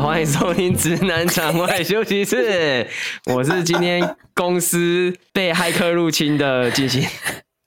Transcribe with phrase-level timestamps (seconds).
[0.00, 2.86] 好，欢迎收听直男场外休息室。
[3.26, 7.06] 我是今天公司被骇客入侵的进行。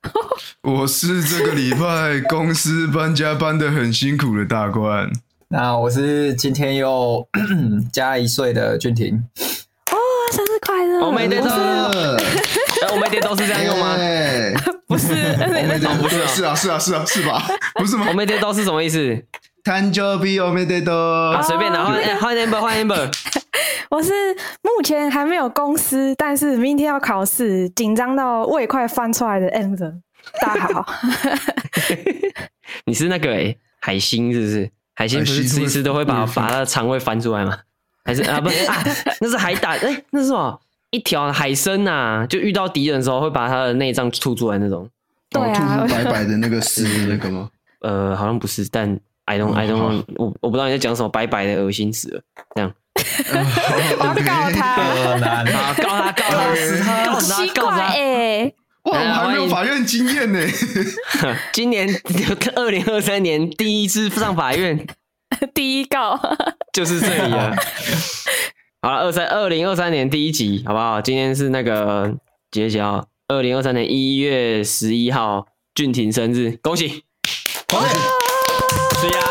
[0.63, 5.11] 我是这个礼拜公司搬家搬的很辛苦的大冠。
[5.49, 7.23] 那我是今天又
[7.93, 9.13] 加一岁的俊廷。
[9.91, 9.95] 哦，
[10.35, 11.05] 生日快乐！
[11.05, 11.55] 我每天都是，
[12.91, 13.95] 我每天都是这样用吗？
[14.89, 15.13] 不是，
[16.01, 17.45] 不是，是啊，是啊，是啊，是吧？
[17.75, 18.07] 不是吗？
[18.09, 19.23] 我每天都是什么意思？
[19.64, 21.42] 诞生日おめでとう。
[21.42, 23.10] 随便拿，换换 number，换 number。
[23.90, 24.12] 我是
[24.62, 29.94] 目前还没有公司，但是明天要考试，紧张到胃快翻出来的 amber。
[30.40, 30.86] 大家好。
[32.86, 34.70] 你是那个诶海星是不是？
[34.94, 37.58] 海星不是吃一吃都会把把他的肠胃翻出来吗？
[38.04, 38.84] 还是啊不啊，
[39.20, 40.58] 那是海胆诶，那是什么？
[40.90, 44.88] 一条海参呐，就遇到敌人的时候会把他的内脏吐出来那种。
[45.30, 47.50] 对啊，吐出白白的那个屎那个吗？
[47.80, 48.98] 呃，好像不是，但。
[49.25, 52.21] I don't, I don't，我我不知道你在讲什么，白白的恶心死了，
[52.55, 52.73] 这样。
[53.99, 58.51] 我要告他，好，告他，告他，告他，告他，哎，
[58.83, 60.39] 哇，我还没有法院经验呢。
[61.51, 61.87] 今年
[62.55, 64.85] 二零二三年第一次上法院，
[65.53, 66.19] 第一告
[66.71, 67.55] 就是这里了。
[68.81, 71.01] 好了，二三二零二三年第一集，好不好？
[71.01, 72.13] 今天是那个
[72.51, 73.07] 几几号？
[73.29, 77.03] 二零二三年一月十一号，俊廷生日，恭喜，
[77.67, 78.22] 恭喜。
[79.03, 79.21] 对呀，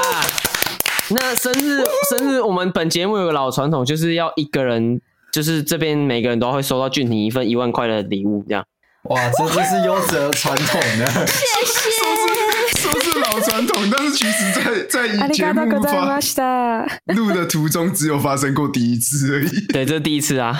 [1.09, 5.01] 那生日生日，我们本节目有个老传统，就是要一个人，
[5.33, 8.63] 就是这边每个人都会收到俊廷一份一万块的礼物，这样。
[9.05, 11.07] 哇，这就是优质传统的。
[11.27, 11.91] 谢谢。
[11.91, 19.67] 说是说是老传统，但是其实在在以节目发录的途中，只有发生过第一次而已。
[19.69, 20.55] 对，这是第一次啊。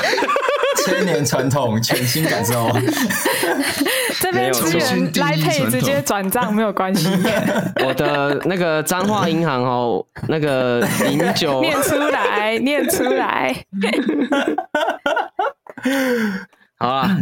[0.87, 2.67] 千年传统，全新感受。
[4.21, 7.09] 这边资源来配直接转账没有关系。
[7.85, 13.55] 我的那个彰化银行哦，那个零九 念出来，念出来。
[16.79, 17.17] 好啊，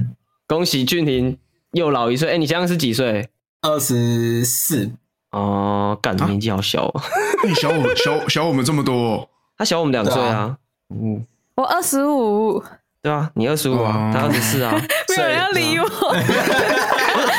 [0.46, 1.36] 恭喜俊廷
[1.72, 2.28] 又老一岁。
[2.28, 3.28] 哎、欸，你现在是几岁？
[3.62, 4.90] 二十四。
[5.32, 7.02] 哦，感觉年纪好小哦。
[7.46, 10.36] 你小我小小我们这么多、哦，他小我们两岁啊。
[10.36, 10.56] 啊
[10.92, 11.24] 嗯，
[11.56, 12.62] 我二十五。
[13.02, 14.72] 对啊，你二十五啊，他二十四啊，
[15.08, 15.86] 没有人要理 我。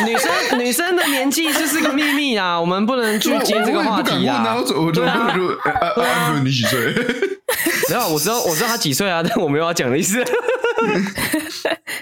[0.06, 4.56] 女生女生的年纪就是个秘密啊，我们不能去接这个话题啊。
[4.56, 6.94] 我就我就问你几岁？
[7.90, 10.24] 没有，我知道我知道他几岁啊，但我没有要讲的意思。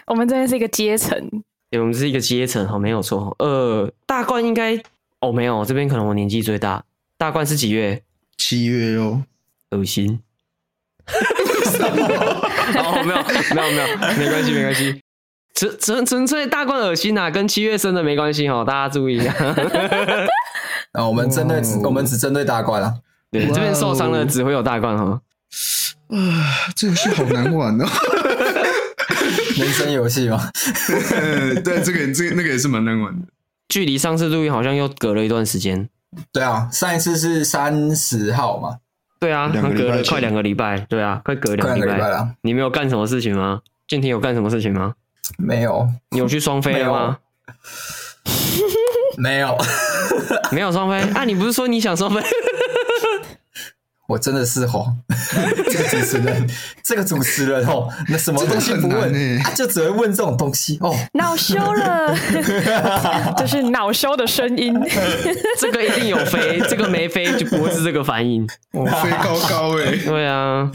[0.05, 1.19] 我们这边是一个阶层，
[1.69, 3.35] 对，我们是一个阶层，好，没有错。
[3.39, 4.81] 呃，大冠应该
[5.19, 6.83] 哦，没有，这边可能我年纪最大。
[7.17, 8.03] 大冠是几月？
[8.37, 9.21] 七月哟，
[9.71, 10.21] 恶心。
[12.79, 13.19] 哦，没有，
[13.55, 13.87] 没有，没有，
[14.17, 15.01] 没关系，没关系，
[15.55, 19.33] 纯纯纯粹大冠恶心啊，跟七月生的没关系哈，大家注意一下。
[20.93, 22.95] 啊，我们针对只，我们只针对大冠啊。
[23.31, 25.21] 对，这边受伤了只会有大冠哈。
[26.09, 27.85] 啊，这游戏好难玩哦。
[29.57, 30.49] 人生游戏吗？
[31.63, 33.27] 对，这个这个那个也是蛮难玩的。
[33.67, 35.87] 距离上次录音好像又隔了一段时间。
[36.31, 38.77] 对啊，上一次是三十号嘛。
[39.19, 42.29] 对啊，隔了快两个礼拜，对啊，快隔两个礼拜了。
[42.41, 43.61] 你没有干什么事情吗？
[43.87, 44.93] 俊廷有干什么事情吗？
[45.37, 45.87] 没有。
[46.11, 47.17] 你有去双飞了吗？
[49.17, 49.57] 没有，
[50.51, 50.99] 没有双飞。
[51.13, 52.21] 啊，你不是说你想双飞？
[54.09, 54.91] 我真的是吼，
[55.69, 56.49] 这个主持人，
[56.83, 60.91] 这个主持人吼，那什么东西不问，他就只会问这种东西哦。
[61.13, 62.15] 恼羞了，
[63.37, 64.73] 这是恼羞的声音。
[65.59, 68.49] 这个一定有飞，这个没飞就不会是这个反应。
[68.73, 70.71] 我飞高高哎，对啊，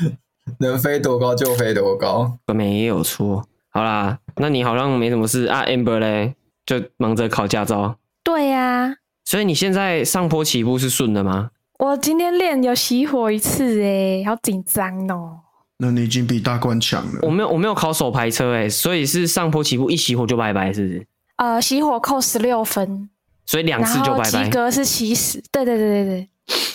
[0.61, 3.45] 能飞多高就飞多高，没有错。
[3.71, 7.97] 好啦，那你好像没什么事啊，Amber 嘞，就忙着考驾照。
[8.23, 11.51] 对呀，所以你现在上坡起步是顺的吗？
[11.79, 15.41] 我今天练有熄火一次哎，好紧张哦。
[15.79, 17.19] 那你已经比大冠强了。
[17.23, 21.07] 我没有我没有考手排车哎，所以是上坡起步一熄火就拜拜，是不是？
[21.37, 23.11] 呃，熄火扣十六分，
[23.45, 24.45] 所以两次就拜拜。
[24.45, 26.29] 及格是七十，对对对对对。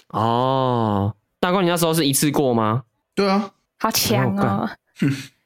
[0.10, 2.84] 哦，大冠，你那时候是一次过吗？
[3.16, 4.70] 对啊，好强哦。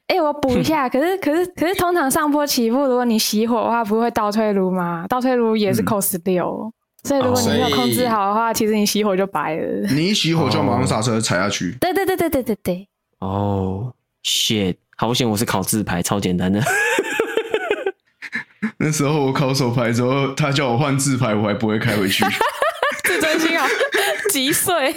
[0.08, 5.06] 哎、 欸，我补一下，可是可是可是，通常上坡起步，如果你熄火的话，不会倒退路吗？
[5.08, 6.72] 倒退路也是扣十六。
[7.04, 9.86] 所以如果你没有控制好的话，其实你熄火就白了。
[9.90, 11.76] 你一熄火就马上刹车踩下去。
[11.80, 12.88] 对对对对对对对。
[13.18, 13.92] 哦
[14.24, 14.76] ，shit！
[14.96, 16.62] 好险我是考自排，超简单的。
[18.78, 22.24] 那时候我考手排之后，他叫我换自排，我还不会开回去。
[23.04, 23.66] 自尊心啊，
[24.30, 24.92] 击碎。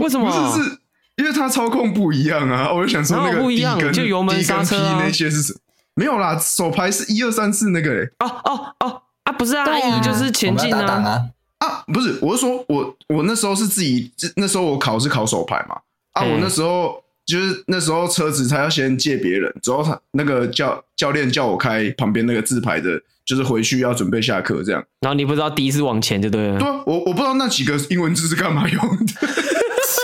[0.00, 0.30] 为什么？
[0.54, 0.78] 是是，
[1.16, 2.72] 因为他操控不一样啊！
[2.72, 5.56] 我就想说那个不一样，就油门刹车那些是
[5.94, 8.08] 没有啦，手牌是一二三四那个嘞。
[8.20, 9.02] 哦哦哦。
[9.30, 11.30] 啊，不是啊，阿姨就是前进啊。
[11.58, 15.76] 啊，不是，我是说我我那时候是自己，那时候我考是考手牌嘛，
[16.12, 24.82] 啊，我那时候就是那时候车子他要先借别人，之后他那个教教练叫我开旁边那个自排的，就是回去要准备下课这样。
[25.00, 26.58] 然后你不知道第一次往前就对了。
[26.58, 29.12] 对啊，我我不知道那几个英文字是干嘛用的。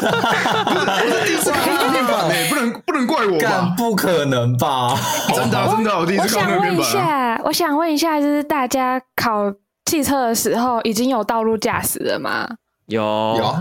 [0.00, 3.74] 不是，我是第一次看到面板诶，不能不能怪我吧？
[3.76, 4.94] 不可能吧？
[5.34, 6.78] 真的真的，我第一次看到面板。
[6.78, 9.52] 我想问一下，我想问一下，就是大家考
[9.84, 12.48] 汽车的时候已经有道路驾驶了吗？
[12.86, 13.56] 有有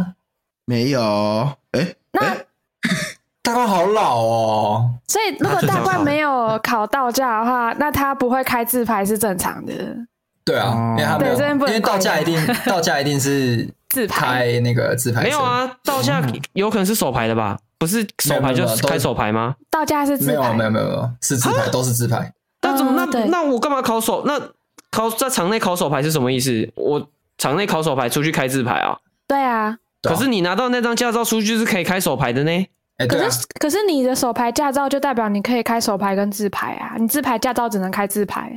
[0.65, 0.99] 没有？
[1.71, 2.21] 哎，那
[3.41, 4.89] 大冠好老哦。
[5.07, 9.73] 所以如果大冠没有考到驾的话，那他不会开自拍是正常的。
[10.45, 11.33] 对啊，因为他没有，
[11.67, 13.67] 因为道驾一定 道驾一定是。
[13.87, 16.21] 自拍那个自拍没有啊，道驾
[16.51, 17.57] 有可能是手牌的吧？
[17.77, 19.55] 不是手牌就是开手牌吗？
[19.71, 22.29] 道驾是自拍，没有没有没有是自拍，都是自拍。
[22.61, 24.23] 那怎么那那我干嘛考手？
[24.25, 24.37] 那
[24.91, 26.69] 考在场内考手牌是什么意思？
[26.75, 28.97] 我场内考手牌出去开自牌啊？
[29.29, 32.67] 对啊，可是你拿到那张驾照出去就是可以开手牌的呢。
[33.07, 38.51] 可是可是你的手牌驾照就代表你可以开手牌跟自牌啊，你自牌驾照只能开自排。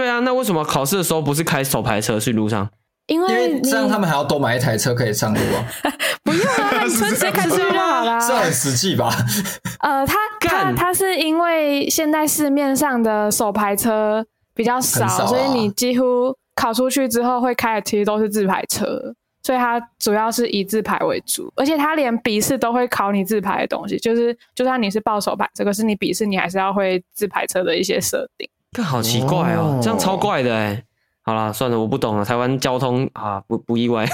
[0.00, 2.68] 对啊，那为什么考试的时候不是开手牌车去路上？
[3.06, 5.66] 因为这样他们还要多买一台车可以上路啊？
[6.24, 8.18] 不用啊，你直接开出去就好了。
[8.26, 9.10] 这很实际吧？
[9.80, 14.24] 呃，他他他是因为现在市面上的手牌车
[14.54, 19.12] 比较少，少啊、所以你几乎考出去之后会开的其实都是自牌车，
[19.42, 28.48] 所以它主要是以自牌为主，而且他连笔试都会考你自牌的东西，就是就算你是报手牌，这个是你笔试你还是要会自牌车的一些设定。
[28.72, 30.84] 这好奇怪哦，哦这样超怪的哎。
[31.22, 32.24] 好啦，算了，我不懂了。
[32.24, 34.06] 台湾交通啊，不不意外。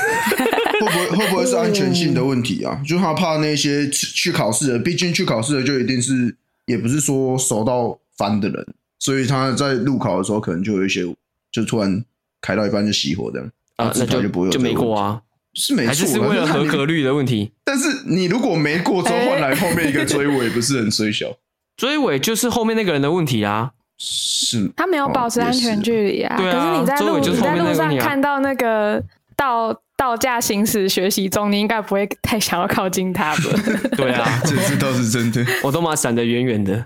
[0.78, 2.82] 会不会会不会是安全性的问题啊？
[2.86, 6.36] 就他怕那些去考试的，毕竟去考试的就一定是，
[6.66, 8.66] 也不是说熟到翻的人，
[8.98, 11.02] 所以他在路考的时候可能就有一些，
[11.50, 12.04] 就突然
[12.42, 15.22] 开到一半就熄火这样啊，那就不会就没过啊，
[15.54, 17.52] 是没错，还是是为了合格率的问题。
[17.64, 21.34] 但是你如果没过之后换来后面一个追尾，不是很衰小？
[21.76, 23.72] 追尾就是后面那个人的问题啊。
[23.98, 26.36] 是，他没有保持安全距离啊。
[26.36, 29.02] 对啊，可是你在路你在路上看到那个
[29.34, 33.42] 道道驾行驶学习中，你应该不会太想要靠近他吧？
[33.96, 35.42] 对啊，这次倒是真的。
[35.62, 36.84] 我都嘛闪得远远的，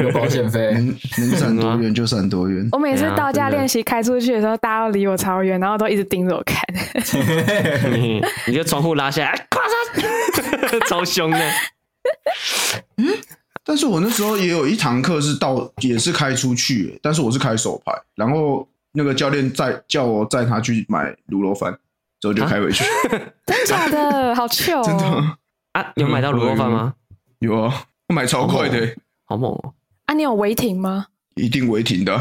[0.00, 2.66] 有保险费，能能闪多远就闪多远。
[2.70, 6.62] 我每次道驾练习开出去的时候，大家都离我超远，然后都一直盯着我看。
[8.46, 9.62] 你就窗户拉下来，夸
[10.70, 11.38] 张，超凶的。
[12.98, 13.08] 嗯。
[13.70, 21.72] 但是我那时候也有一堂课是到也是开出去，但是我是开手牌，然后那个教练载叫我载他去买卤肉饭，
[22.20, 22.82] 之后就开回去。
[22.82, 22.88] 啊、
[23.46, 24.82] 真假的，好糗、哦！
[24.84, 25.04] 真的
[25.74, 25.92] 啊？
[25.94, 26.94] 有买到卤肉饭吗？
[27.38, 28.96] 有啊，我买超快的、欸，
[29.26, 29.74] 好猛哦！
[30.06, 31.06] 啊，你有违停吗？
[31.36, 32.20] 一定违停的，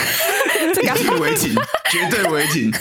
[0.74, 1.54] 这个、一定违停，
[1.92, 2.72] 绝对违停。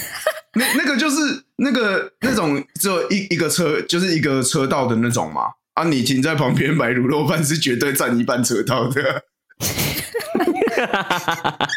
[0.54, 5.52] 那那个就是那个那种只有一一个车，就是一个车道的那种嘛。
[5.78, 5.84] 啊！
[5.84, 9.26] 你停在旁边买卤肉饭是绝对占一半车道的。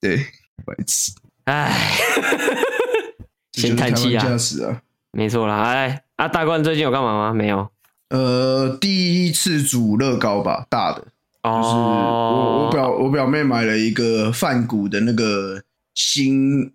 [0.00, 0.16] 对，
[0.66, 1.12] 白痴。
[1.44, 1.92] 唉，
[3.54, 4.36] 先叹气啊！
[5.12, 5.62] 没错啦。
[5.62, 7.32] 哎，啊，大冠最近有干嘛吗？
[7.32, 7.70] 没有。
[8.10, 11.06] 呃，第一次煮乐高吧，大的。
[11.44, 11.62] 哦。
[11.62, 15.62] 就是我我表我表妹买了一个泛谷的那个
[15.94, 16.72] 星，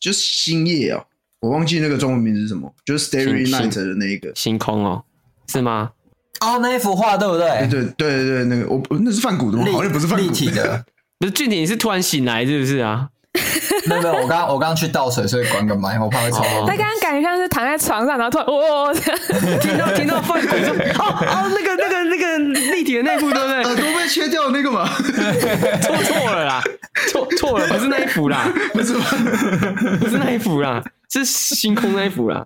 [0.00, 1.04] 就是星夜啊。
[1.40, 5.04] 我忘记那个中文名字是什么，就是 Starry Night 的那个星空哦，
[5.48, 5.90] 是吗？
[6.40, 7.48] 哦，那一幅画对不对？
[7.68, 9.64] 对对对对，那个我那是梵谷的吗？
[9.72, 10.84] 好像不是梵谷立体的，
[11.20, 13.08] 不是俊体，你是突然醒来是不是啊？
[13.86, 16.42] 没有没有，我刚我刚去倒水，所以关个麦，我怕会吵。
[16.66, 18.92] 他刚刚感觉像是躺在床上，然后突然哦，
[19.60, 22.38] 听到听到梵谷说哦哦，那个那个那个
[22.72, 23.62] 立体的那幅对不对？
[23.62, 24.86] 耳朵被切掉那个嘛？
[25.80, 26.62] 错错了啦，
[27.10, 30.82] 错错了，不是那一幅啦，不是不是那一幅啦。
[31.08, 32.44] 是星空那一幅啦，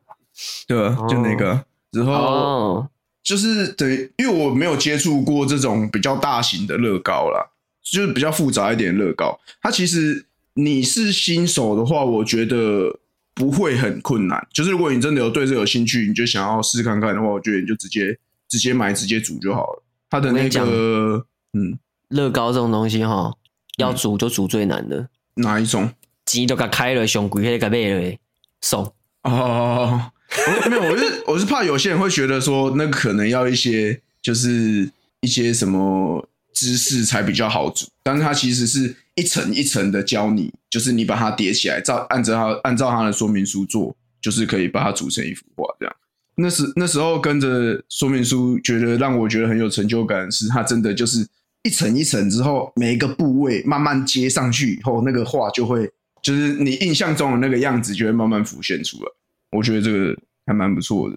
[0.67, 0.97] 对吧？
[1.09, 1.61] 就那个，
[2.05, 2.87] 然后
[3.23, 7.45] 就是等于，因为我没有接触过这种比较大型的乐高啦，
[7.83, 9.39] 就是比较复杂一点乐高。
[9.61, 12.99] 它其实你是新手的话，我觉得
[13.35, 14.47] 不会很困难。
[14.53, 18.17] 就是如果你真的有对这个有兴趣，你就想要试看看的话，我觉得你就直接
[18.49, 19.83] 直接买直接组就好了。
[20.09, 23.33] 它的那个，嗯，乐高这种东西哈，
[23.79, 25.09] 要组就组最难的。
[25.35, 25.91] 哪一种？
[26.25, 28.17] 钱都给开了，上贵还给买了。
[28.61, 30.11] 送哦，
[30.47, 34.91] 我 没有，我是我是怕有些人会觉得说，那可能要一些就是
[35.21, 45.97] 一些什么知识才比较好组，但是它其实是一层一层的教你，就是你把它叠起来，照按照它按照它的说明书做，就是可以把它组成一幅画这样。
[46.37, 51.27] 那时那时候跟着说明书，觉得让我觉得很有成就感，是它真的就是
[51.63, 55.91] 一层一层之后，每一个部位慢慢接上去以后，那个画就会。
[56.23, 59.05] 就是你印象中的那个样子，就会慢慢浮现出来。
[59.53, 60.17] 我觉得这个
[60.47, 61.17] 还蛮不错的。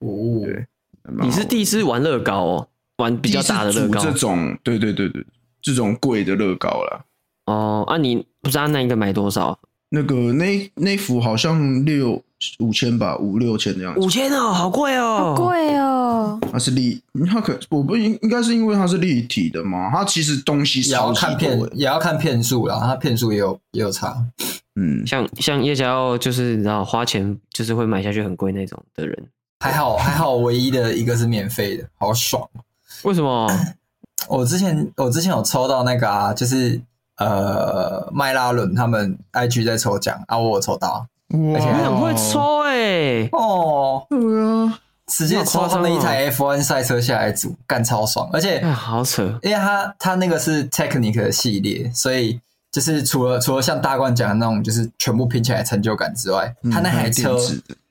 [0.00, 0.66] 哦，对，
[1.20, 2.68] 你是第一次玩乐高哦，
[2.98, 5.24] 玩比较大的乐高这种，对对对对，
[5.60, 7.04] 这种贵的乐高啦。
[7.46, 9.58] 哦，啊，你不知道那一个买多少？
[9.92, 12.22] 那个那那幅好像六
[12.60, 14.00] 五千吧，五六千的样子。
[14.00, 16.38] 五千哦，好贵哦，好贵哦。
[16.52, 19.90] 它是立，它可我不应应该是因为它是立体的嘛？
[19.90, 24.24] 它其实东西也要看片，也要看片数啦，它片数也有也有差。
[24.76, 29.28] 嗯，像像叶家耀就是你知道花钱就是会买下去很贵那种的人，
[29.60, 32.48] 还好还好，唯一的一个是免费的，好爽。
[33.02, 33.48] 为什么？
[34.28, 36.80] 我之前我之前有抽到那个啊，就是。
[37.16, 43.28] 呃，麦拉伦他们 IG 在抽奖啊，我有抽到，而且你很会抽哎、欸！
[43.32, 57.36] 哦，对啊，直接抽他们一台 F1 赛车下来组，干超爽，而且、哎、好扯，因为他他那个是 Technic 的系列，所以就是除了除了像大冠讲的那种，就是全部拼起来成就感之外，嗯、他那台车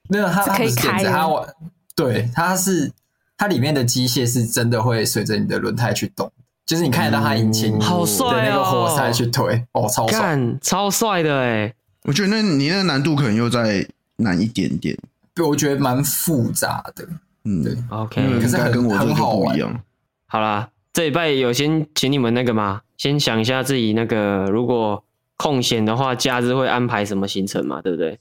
[0.07, 1.47] 没有，他他不是电子，他玩，
[1.95, 2.91] 对，他是
[3.37, 6.31] 它里面的机械是真的会随着你的轮胎去动。
[6.65, 11.73] 就是你看得到它引擎，好帅的那个活塞去推，哦，哦，超帅，超帅的哎！
[12.03, 13.83] 我觉得那你那个难度可能又再
[14.17, 14.95] 难一点点，
[15.33, 17.07] 对，我觉得蛮复杂的，
[17.43, 19.81] 嗯，对，OK，可是跟我这个不一样。
[20.27, 22.81] 好啦，这礼拜有先请你们那个吗？
[22.99, 25.05] 先想一下自己那个，如果
[25.37, 27.81] 空闲的话，假日会安排什么行程嘛？
[27.81, 28.19] 对不对？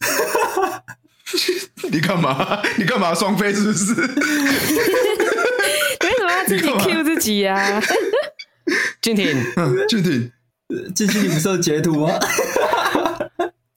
[1.91, 2.63] 你干嘛？
[2.79, 3.53] 你干嘛双飞？
[3.53, 3.93] 是不是？
[6.01, 7.83] 为什么要自己 Q 自己呀？
[9.03, 9.27] 俊廷，
[9.89, 10.31] 俊廷，
[10.95, 12.13] 俊廷，你不是有截图吗？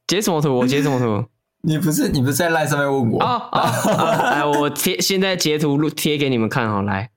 [0.06, 0.56] 截什么图？
[0.60, 1.26] 我截什么图？
[1.64, 3.72] 你不是你不是在赖上面问我啊啊！
[4.32, 7.10] 来，我贴现在截图录贴给你们看哈，来，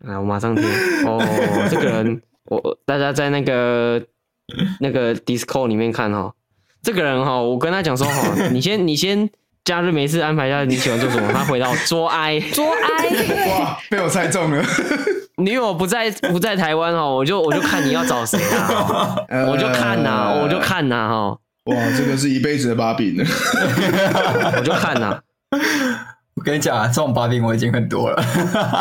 [0.00, 0.64] 来，我马上贴。
[1.04, 1.22] 哦，
[1.70, 4.02] 这个人，我大家在那个
[4.80, 6.32] 那个 Discord 里面看哈，
[6.82, 9.28] 这个人哈，我跟他讲说哈， 你先你先
[9.64, 13.08] 假日没事安排一下你喜欢做什么，他回到捉哀捉哀，
[13.60, 14.64] 哇，被我猜中了。
[15.38, 19.16] 女友不在不在台湾哦，我就我就看你要找谁啊，
[19.50, 21.38] 我就看呐，我就看呐哈。
[21.66, 23.24] 哇，这个是一辈子的把柄呢，
[24.56, 25.20] 我就看呐。
[26.36, 28.22] 我跟你讲啊，这种把柄我已经很多了。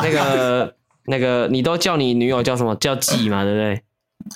[0.04, 0.74] 那个
[1.08, 2.76] 那个，你都叫你女友叫什么？
[2.76, 3.82] 叫季嘛，对不对？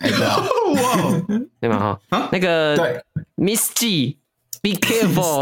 [0.02, 0.38] 哎，对啊，
[0.76, 1.98] 哇，对吗？
[2.10, 3.02] 哈，那个对
[3.36, 5.42] ，Miss G，Be careful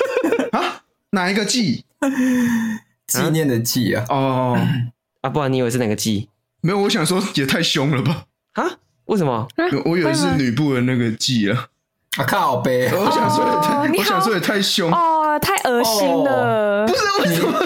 [0.52, 1.84] 啊，哪一个 G？？
[3.06, 4.58] 纪念的纪啊，哦。
[5.20, 6.28] 啊，不然你以为是哪个 G？？
[6.62, 8.24] 没有，我想说也太凶了吧？
[8.54, 8.64] 啊？
[9.06, 9.32] 为什么？
[9.56, 11.68] 啊、我以为是女部的那个 G 啊。
[12.18, 12.90] 啊靠呗！
[12.94, 16.84] 我想说也太，哦、我想说也太凶哦，太恶心了。
[16.84, 17.58] 哦、不是为什么？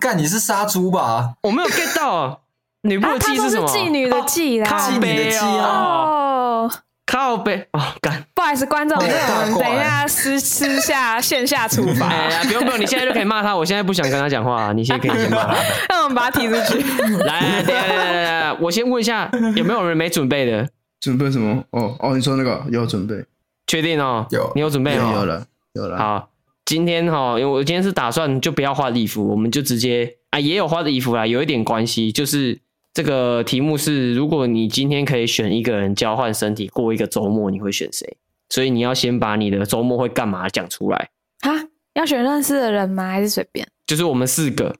[0.00, 1.34] 干你是杀猪吧？
[1.42, 2.42] 我没有 get 到。
[2.82, 3.66] 女部的季是什么？
[3.68, 6.70] 妓女的妓啦，妓女的妓哦。
[7.04, 12.06] 靠背哦，干，不好意思，观众，等一下私 私下线下处罚。
[12.06, 13.56] 哎呀，不用不用，你现在就可以骂他。
[13.56, 15.54] 我现在不想跟他讲话，你现在可以先骂他。
[15.88, 16.78] 那我们把他踢出去。
[17.24, 20.68] 来，等下等下等下，我先问一下，有没有人没准备的？
[21.00, 21.64] 准备什么？
[21.70, 23.24] 哦哦，你说那个有准备？
[23.66, 24.26] 确定哦？
[24.30, 25.12] 有，你有准备哦？
[25.14, 25.96] 有了有了。
[25.96, 26.28] 好，
[26.68, 32.60] 今天哈，因为我今天是打算就不要画礼服，我们就直接啊，也有画的衣服啦，有一点关系，就是。
[32.94, 38.16] 这个题目是：如果你今天可以选一个人交换身体过一个周末，你会选谁？
[38.48, 41.10] 所以你要先把你的周末会干嘛讲出来
[41.42, 41.52] 啊？
[41.94, 43.08] 要选认识的人吗？
[43.08, 43.64] 还是随便？
[43.86, 44.74] 就是我们四个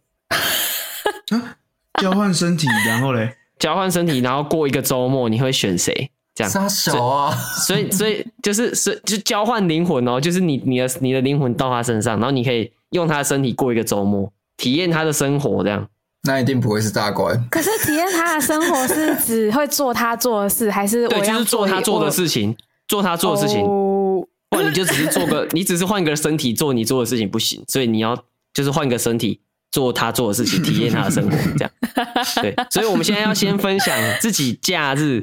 [1.31, 1.59] 啊，
[2.03, 6.11] 交换身体，然后嘞，交换身体，然后过一个周末，你会选谁？
[6.39, 7.35] 这样杀手啊！
[7.67, 15.89] 所以，所以就是，是就交换灵魂哦，就是你你的你的灵魂到他身上，然后你可以用他的身体过一个周末，体验他的生活，这样。
[16.23, 17.43] 那一定不会是大官。
[17.49, 22.57] 可是体验他的生活是指会做他做的事，还是我对，就是做他做的事情，
[22.89, 23.63] 做他做的事情。
[23.65, 28.17] 哦，不然你就只是做个， 你只是换个身体做你做的事情不行，所以你要
[28.53, 31.71] 就是换个身体做他做的事情，体验他的生活，这样。
[32.43, 35.23] 对，所以我们现在要先分享自己假日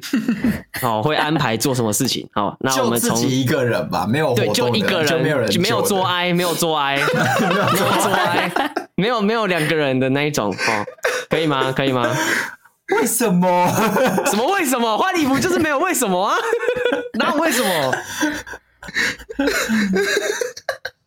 [0.81, 2.27] 好会安排做什么事情。
[2.33, 6.97] 好，那我们从自己一个人吧，没有对，就一个人，就没有人，就没有做爱，没有做爱，
[7.39, 8.51] 没有做爱。
[8.97, 10.85] 没有没有两个人的那一种哦，
[11.29, 11.71] 可以吗？
[11.71, 12.09] 可以吗？
[12.95, 13.67] 为什么？
[14.27, 14.97] 什么为什么？
[14.97, 16.35] 换礼服就是没有为什么啊？
[17.19, 17.93] 哪有为什么？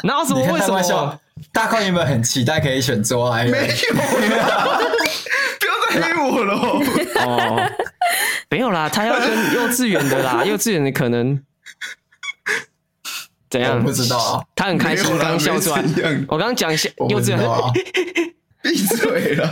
[0.02, 1.18] 哪有什么为什么？
[1.58, 3.44] 大宽有没有很期待可以选做爱？
[3.46, 4.00] 没有，不
[5.66, 6.80] 要再黑我了哦。
[8.48, 11.42] 没有啦，他要跟幼稚园的啦， 幼稚园的可能。
[13.50, 13.82] 怎样？
[13.82, 15.82] 不知道啊，他很开心，刚笑出来。
[16.28, 17.40] 我刚刚讲一下，幼稚园，
[18.62, 19.48] 闭嘴了。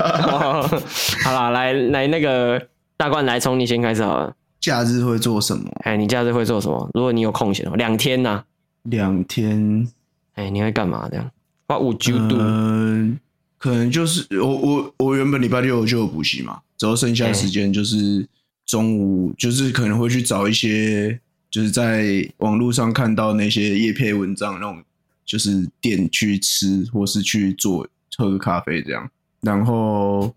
[1.25, 4.33] 好啦，来来，那个大冠来，从你先开始好了。
[4.61, 5.69] 假日会做什么？
[5.83, 6.89] 哎，你假日会做什么？
[6.95, 8.45] 如果你有空闲的话，两天呐，
[8.85, 9.89] 两天。
[10.37, 11.09] 哎，你会干嘛？
[11.11, 11.29] 这样
[11.67, 12.37] ？What would you do？
[12.39, 13.19] 嗯，
[13.59, 18.27] 可能就是我我我原本礼拜六就有补习嘛，之后剩下的时间就是
[18.65, 21.19] 中午，就是可能会去找一些
[21.51, 24.83] 就是在网络上看到那些叶配文章那种，
[25.25, 30.35] 就是店去吃或是去做喝个咖啡这样，然后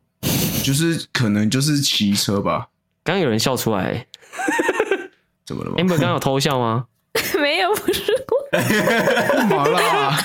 [0.64, 2.68] 就是可能就是骑车吧。
[3.04, 4.06] 刚刚有人笑出来，
[5.46, 6.86] 怎么了吗？amber 刚刚有偷笑吗？
[7.40, 8.50] 没有，不是我。
[8.52, 10.18] 干嘛啦？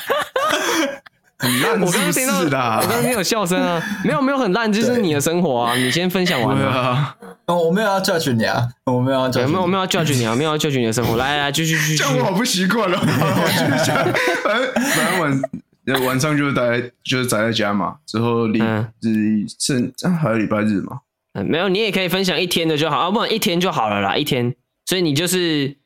[1.37, 6.71] 很烂，我刚刚听到，我刚刚听有笑声啊，没有没有很烂，就是你的生活啊，你先分享完了。
[6.71, 7.17] 啊，
[7.47, 11.97] 我没有要 judge 你啊，我没有要 judge，没有没有要 judge 你啊，没有要 judge 你的生活，来来继续继续。
[11.97, 13.97] 这样我好不习惯了，我继续讲。
[14.45, 18.61] 反正反正晚晚上就待就是宅在家嘛，之后礼
[19.03, 21.01] 日剩还有礼拜日嘛。
[21.35, 24.55] 嗯，没有，你也可以分享一天的就好啊，不然一天就好了啦，一天。
[24.87, 25.77] 所以你就是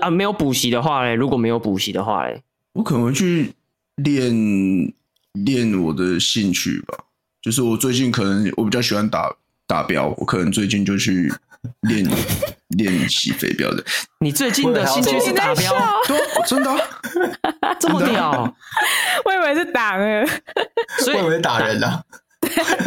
[0.00, 2.40] 啊，没有补习的话嘞，如果没有补习的话嘞，
[2.74, 3.52] 我可能会去。
[4.04, 4.92] 练
[5.44, 6.98] 练我的兴趣吧，
[7.40, 9.34] 就是我最近可能我比较喜欢打
[9.66, 11.32] 打标，我可能最近就去
[11.82, 12.06] 练
[12.76, 13.84] 练习飞镖的。
[14.20, 15.72] 你最近的兴趣是打标？
[16.06, 16.78] 对，真的、啊，
[17.78, 18.54] 这么屌？
[19.24, 20.26] 我以为是打呢，
[21.04, 22.02] 所以我以为是打人呢、啊。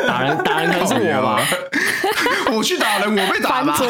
[0.07, 1.39] 打人打人可能是我吗？
[2.53, 3.77] 我去打人，我被打吗？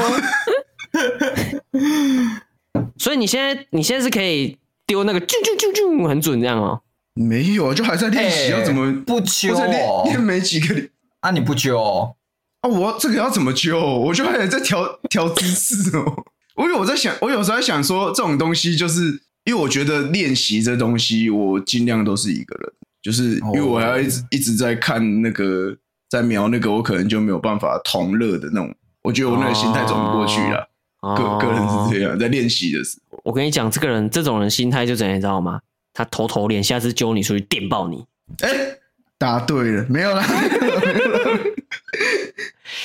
[2.97, 6.81] 所以你现在你现在是可以丢那个啾啾啾啾很准这样哦。
[7.13, 9.53] 没有啊，就还在练习，欸、要怎么不揪？
[9.53, 10.75] 练练没几个
[11.19, 12.69] 啊，你不揪啊？
[12.69, 13.79] 我这个要怎么揪？
[13.79, 16.23] 我就还在调调姿势哦。
[16.57, 25.75] 因 为我在想，我有时候在想说，这种东西就是因为我觉得练习这东西，我尽量都是一个人，就是因为我还要一直、哦、一直在看那个，
[26.09, 28.73] 在瞄那个，我可能就没有办法同乐的那种。
[29.03, 30.69] 我觉得我那个心态走不过去了。
[31.01, 35.59] 个、哦、个人是这样，在练习的时候，我跟你讲，这个人这种人心态就怎样，你知道吗？
[35.93, 38.03] 他偷偷练，下次揪你出去电爆你。
[38.39, 38.79] 哎、欸，
[39.17, 40.25] 答对了，没有啦，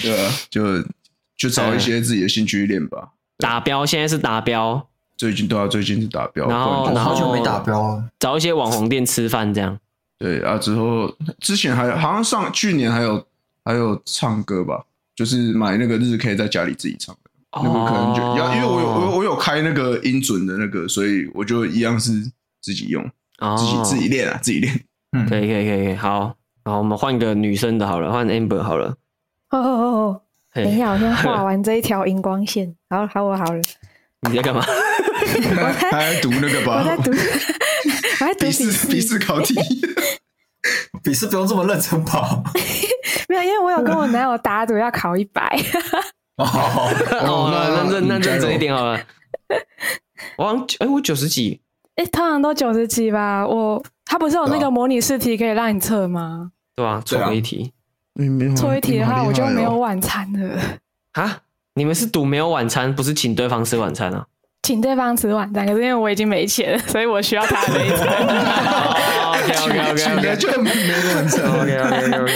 [0.03, 0.83] 对啊，就
[1.37, 3.13] 就找一些自己的兴趣练吧。
[3.39, 6.47] 达标，现在是达标，最近对啊，最近是达标。
[6.49, 8.05] 然后，然后好久没达标了。
[8.19, 9.79] 找一些网红店吃饭这样。
[10.19, 13.27] 对啊，之后之前还好像上去年还有
[13.65, 14.85] 还有唱歌吧，
[15.17, 17.31] 就是买那个日 K 在家里自己唱的。
[17.53, 22.31] 哦、那个可能就要，因为我有我我有开那个音准的那个，所以我就一样是。
[22.61, 23.03] 自己用，
[23.57, 24.81] 自己自己练啊，自己练。
[25.13, 28.97] 嗯，可以可以可以可以，好，好，我们换个女生的好了，换 Amber 好了。
[29.51, 30.23] 哦哦哦，
[30.55, 32.75] 等一下，我先画 完这一条荧光线。
[32.91, 33.61] 好，好，我好了。
[34.29, 34.61] 你在干嘛？
[35.91, 36.81] 还在读那个吧？
[36.81, 37.11] 我在读，
[38.21, 39.55] 我在读笔试，笔试考题。
[41.03, 42.43] 笔试不用这么认真吧。
[43.29, 45.59] 没有，因为我有跟我男友打赌要考一百。
[46.37, 46.45] 哦，
[47.23, 49.01] 哦，那认真那认真一点好了。
[50.37, 51.63] 我哎，我九十几。
[51.99, 53.45] 哎，通常都九十几吧。
[53.45, 56.53] 我他不是有那个模拟试题可以让你测吗？
[56.77, 57.73] 对啊，错一题。
[58.57, 60.61] 错一题的话，我就没有晚餐了。
[61.15, 61.39] 啊？
[61.75, 64.25] 你们是赌没有晚餐，不是请对方吃晚餐啊？
[64.63, 68.07] 请对方吃晚餐，可是因为我已经没钱了， 所以我需要他的一餐。
[69.31, 70.71] OK OK OK，请的就没
[71.15, 71.45] 晚餐。
[71.51, 72.33] OK OK OK。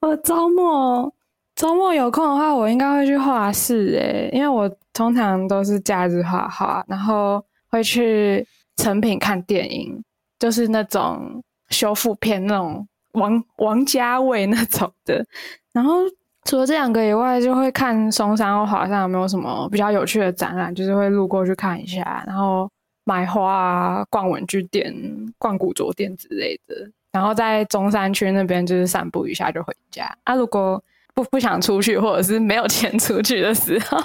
[0.00, 1.12] 我周末
[1.56, 7.44] 周末有空的话，我应该会去画室诶，因为我通常都是假日画画，然后。
[7.70, 10.02] 会去成品看电影，
[10.38, 15.24] 就是那种修复片，那种王王家卫那种的。
[15.72, 16.00] 然后
[16.44, 22.68] 除了这两个以外，就会看松山或华山有没有什么比较有趣的展览，就是会路过去看一下，然后
[23.04, 24.94] 买花啊，逛文具店、
[25.38, 26.90] 逛古着店之类的。
[27.12, 30.12] 然后在中山区那边就是散步一下就回家。
[30.24, 30.82] 啊，如果
[31.14, 33.98] 不不想出去，或者是没有钱出去的时候，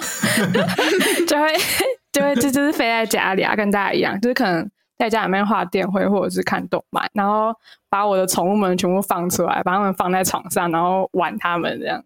[1.25, 1.47] 就会。
[2.15, 7.53] 就会就就是飞在家里啊，跟大家一样，就是可能在家里面画电绘或者是看动漫，然后
[7.89, 12.01] 把我的宠物们全部放出来，把它们放在床上，然后玩它们这样。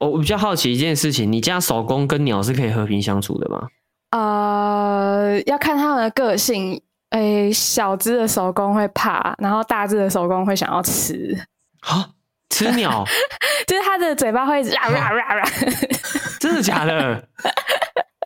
[0.00, 3.68] 我我比较好奇一件事情，你家手工跟鸟是可以和平相处的吗？
[4.10, 6.82] 呃，要看它们的个性。
[7.10, 11.38] 诶、欸，小只的手工会怕，然后大只的手工会想要吃。
[11.80, 12.08] 啊，
[12.48, 13.04] 吃鸟？
[13.68, 15.44] 就是它的嘴巴会啊啊啊啊！
[16.40, 17.22] 真的假的？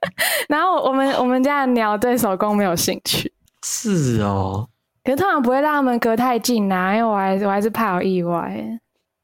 [0.48, 3.32] 然后我们我们家的鸟对手工没有兴趣，
[3.64, 4.68] 是哦，
[5.04, 8.78] 可是通常不会让他们隔太近啊，因为我还我还是怕有意外。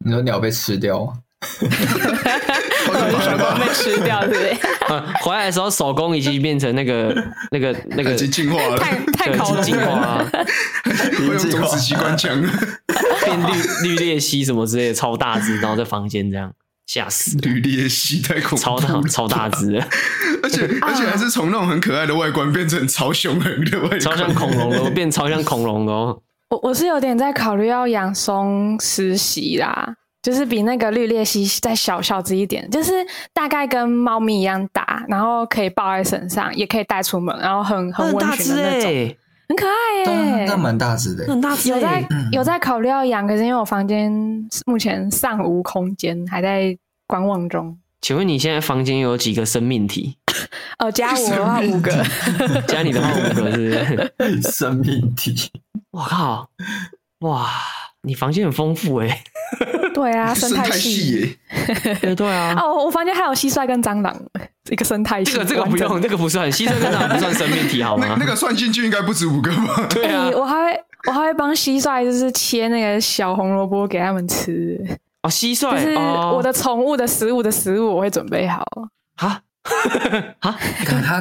[0.05, 1.12] 你说鸟被吃掉吗？
[3.23, 4.57] 守宫被吃掉，对不对？
[5.23, 7.14] 回来的时候手工已经变成那个
[7.51, 10.29] 那个那个已经进化了，太太考了，进化了，
[10.85, 12.40] 会用种子机关枪，
[13.25, 16.53] 变绿绿鬣蜥什么之类的，超大只，然后在房间这样。
[16.92, 17.38] 吓死！
[17.38, 19.83] 绿鬣蜥太恐怖，超大超大只，
[20.42, 26.20] 而且 而且还是从那种很可爱的外观变成超凶狠的 外观，超像恐龙的，变超像恐龙的哦。
[26.50, 32.92] 我我是有点在考虑要养松狮蜥啦，就是比那个绿鬣蜥再小小只一点，就是
[33.33, 39.16] 大概跟猫咪一样大，然后可以抱在身上，也可以带出门，然后很很温驯的那种，欸、
[39.48, 44.12] 很可爱耶、欸，那蛮大只的，很大只，有在有在考虑要养，可是因为我房间
[44.66, 46.76] 目前尚无空间，还在
[47.12, 47.77] 观望中。
[48.01, 50.16] 请问你现在房间有几个生命体？
[50.79, 51.92] 哦，加我的话五个，
[52.66, 54.42] 加你的话五个是不是？
[54.51, 55.51] 生命体，
[55.90, 56.48] 我靠，
[57.20, 57.51] 哇，
[58.01, 59.22] 你房间很丰富哎、欸。
[59.92, 61.37] 对啊， 生态系，
[62.01, 62.55] 对对啊。
[62.59, 64.16] 哦，我房间还有蟋蟀跟蟑螂，
[64.70, 65.33] 一个生态系。
[65.33, 68.07] 这个这个不用，这个不算，蟋蟀跟蟑螂不算生命体好吗？
[68.09, 69.87] 那那个算进去应该不止五个吧？
[69.90, 74.81] 对啊，我还会我还会帮蟋蟀就是切那个小红萝卜给他们吃。
[75.23, 78.65] 哦，蟋蟀就是我的宠物的食物的食物，我会准备好。
[79.17, 79.41] 哈，
[80.41, 81.21] 哈，他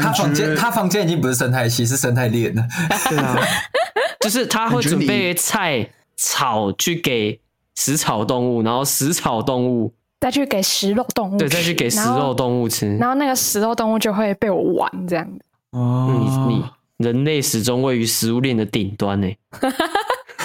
[0.00, 2.62] 他房间他房间已经不是生态系，是生态链了。
[3.10, 3.36] 对啊，
[4.20, 7.38] 就是他会准备菜草去给
[7.74, 15.38] 食草动物，然后食草动物再去给食肉动物，对，再去给食肉动物吃，然后那个食肉动物就会被我玩这样子。
[15.72, 16.64] 哦，你你
[16.96, 19.28] 人类始终位于食物链的顶端呢。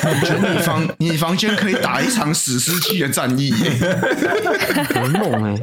[0.04, 5.56] 我觉得你房 你房间可以打一场史诗级的战役，很猛哎，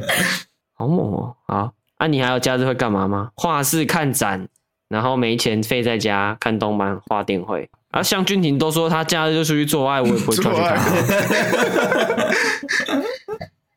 [0.75, 1.35] 好猛哦！
[1.47, 3.29] 好，啊，你还有假日会干嘛吗？
[3.35, 4.47] 画室看展，
[4.89, 7.69] 然后没钱废在家看动漫、画电绘。
[7.91, 10.77] 啊，像君婷都说他假日就出去做爱，我也不会出去看。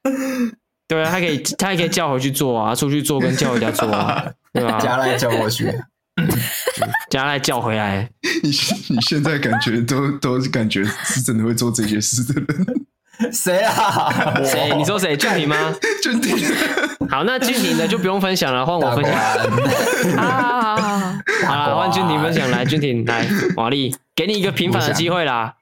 [0.88, 4.78] 对啊，他可以，他也可以叫回去做啊，出去做跟叫回家做啊，对吧？
[4.82, 5.72] 加来叫过去。
[7.10, 8.08] 加来叫回来，
[8.42, 8.50] 你
[8.88, 12.86] 你现在感觉都都感觉是真的会做这些事的人？
[13.32, 14.34] 谁啊？
[14.44, 14.72] 谁？
[14.78, 15.14] 你说谁？
[15.16, 15.74] 俊廷吗？
[16.02, 16.38] 俊廷。
[17.10, 19.14] 好，那俊廷的就不用分享了，换我分享。
[20.16, 21.12] 好好好好，
[21.46, 25.54] 好了，换俊廷分享来，俊廷来，瓦力，给你一个平反的机会啦。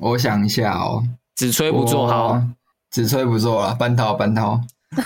[0.00, 1.02] 我想一下哦，
[1.34, 2.42] 只吹不做好，
[2.92, 4.60] 只吹不做了，半套半套。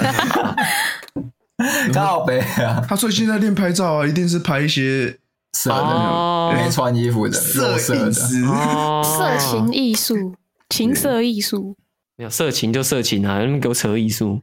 [1.94, 2.85] 告白啊！
[2.88, 5.16] 他最近在练拍照啊，一定是拍一些
[5.52, 10.34] 色的，没穿衣服的色色的，色情艺术，
[10.68, 11.76] 情色艺术，
[12.16, 13.40] 没有色情就色情啊！
[13.40, 14.40] 你们给我扯艺术，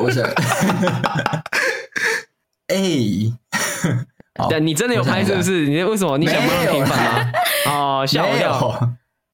[0.00, 0.24] 我想，
[2.68, 2.76] 哎，
[4.50, 5.66] 但，你真的有拍是不是？
[5.66, 6.16] 你为什么？
[6.18, 7.32] 你想不让平反吗？
[7.66, 8.92] 哦，吓我一跳，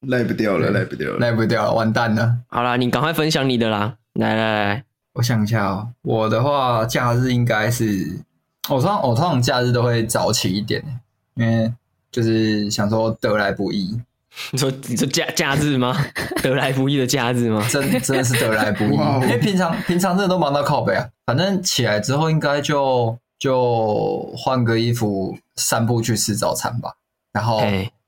[0.08, 2.36] 赖不掉了，赖不掉了，赖不掉了，完蛋了！
[2.48, 4.84] 好啦，你赶快分享你的啦，来来来。
[5.14, 8.18] 我想一下哦，我的话假日应该是
[8.68, 10.82] 我通常我通常假日都会早起一点，
[11.34, 11.72] 因为
[12.10, 14.00] 就是想说得来不易。
[14.52, 15.96] 你说你说假假日吗？
[16.42, 17.66] 得来不易的假日吗？
[17.70, 21.08] 真真的是得来不易， 因为平常平常真的都忙到靠北啊。
[21.26, 26.92] 反正起来之后应该就就换个衣服散步去吃早餐吧，
[27.32, 27.62] 然后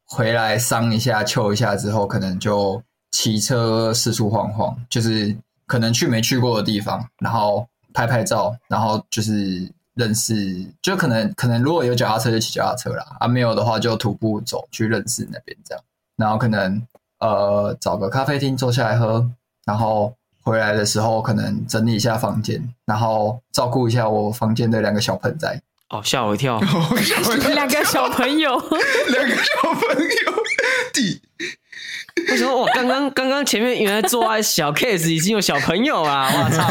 [0.04, 5.36] 回来伤一下、秋一下之后，可能就骑车四处晃晃，就是。
[5.68, 15.84] 可能去没去过的地方，然后拍拍照，然后就是认识，就可能可能如果有脚踏车就骑脚踏车啦，啊没有的话就徒步走去认识那边这样，
[16.16, 16.80] 然后可能
[17.18, 19.28] 呃找个咖啡厅坐下来喝，
[19.66, 25.60] 然后回来的时候可能整理一下房间，然后照顾一下我房间的两个小盆栽。
[25.90, 26.60] 哦， 吓我一跳，
[27.54, 28.58] 两个小朋友，
[29.08, 30.44] 两个小朋友，
[30.92, 31.20] 弟。
[32.28, 36.28] 为什么我刚刚刚刚前面原来做爱小 case 已经有小朋友啊？
[36.34, 36.66] 我操！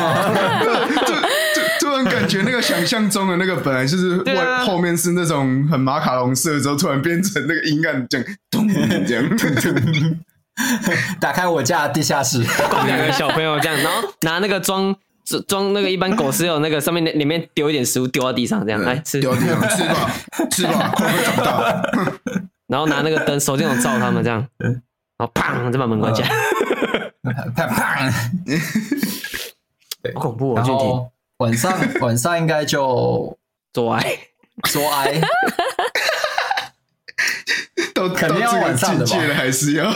[1.06, 1.14] 就
[1.56, 8.68] 就突然感觉那个想象中的那个本来就是外、啊、后面是那种很马卡龙色，之后突然变成那个阴暗这样咚
[9.08, 9.26] 这样。
[11.22, 12.44] 打开我家地下室，
[12.86, 14.94] 两个小朋友这样，然后拿那个装
[15.48, 20.12] 装那个一般狗是有那个上面里面丢一点食物丢到地上这样来吃，丢地上 吃吧
[20.50, 21.92] 吃吧，快快长大。
[22.68, 24.46] 然后拿那个灯手电筒照他们这样。
[24.60, 26.30] 然后砰，再把门关起来，
[27.24, 28.12] 砰砰，
[30.14, 30.56] 好恐怖哦！
[30.58, 33.36] 然后晚上晚上应该就
[33.74, 34.16] 做爱，
[34.70, 35.20] 做爱，
[37.96, 39.18] 都肯定要晚上的吧？
[39.36, 39.92] 还是要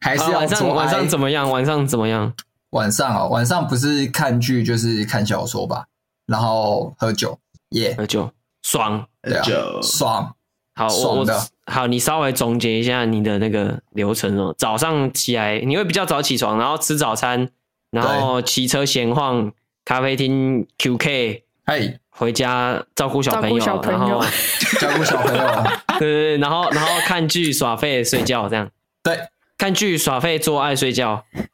[0.00, 0.68] 还是要晚上？
[0.68, 1.50] 晚上怎么样？
[1.50, 2.32] 晚上怎么样？
[2.70, 5.86] 晚上啊，晚上不是看剧就是看小说吧？
[6.26, 7.38] 然后喝酒，
[7.70, 8.30] 耶，喝酒
[8.62, 9.44] 爽，对啊，
[9.82, 10.34] 爽。
[10.76, 11.26] 好，我我
[11.66, 14.54] 好，你稍微总结一下你的那个流程哦。
[14.56, 17.48] 早上起来你会比较早起床，然后吃早餐，
[17.90, 19.52] 然后骑车闲晃，
[19.84, 24.20] 咖啡厅 QK，嘿，回家照顾小朋友，照顾小朋友，
[24.80, 25.44] 照顾小朋友，
[25.98, 28.70] 对对对，然后然后看剧耍废睡觉这样，
[29.02, 29.18] 对，
[29.58, 31.49] 看剧耍废做爱睡觉，对，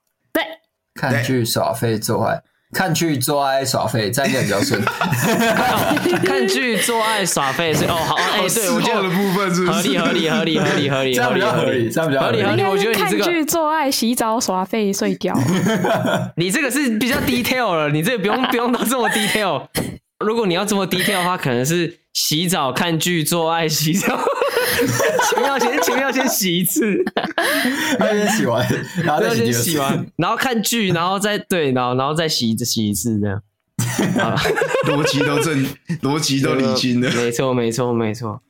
[0.96, 2.40] 看剧耍废做爱，
[2.72, 4.82] 看剧做爱耍废，这样应该比较顺。
[6.24, 12.62] 看剧做爱耍废是哦，好 哎，对我觉得的部分是合理合理合理合理合理，这样比较合理，这样比较合理合理。
[12.64, 15.32] 我觉得你这个看剧做爱、洗澡、耍废、睡觉，
[16.37, 19.62] 你这个是比较 detail 了，你这个不用不用到这么 detail。
[20.24, 24.18] 如果你要这么 detail 的话，可能是洗澡、看剧、做爱、洗澡。
[25.31, 27.02] 前面要先前面要先洗一次，
[27.98, 28.66] 要先洗完，
[29.05, 33.42] 然后再洗，洗完， 然后看剧，然后再对，然后然后再洗一次洗一次这样。
[34.87, 35.66] 逻辑都正，
[36.02, 37.11] 逻辑都理清了。
[37.11, 38.42] 没错没错没错。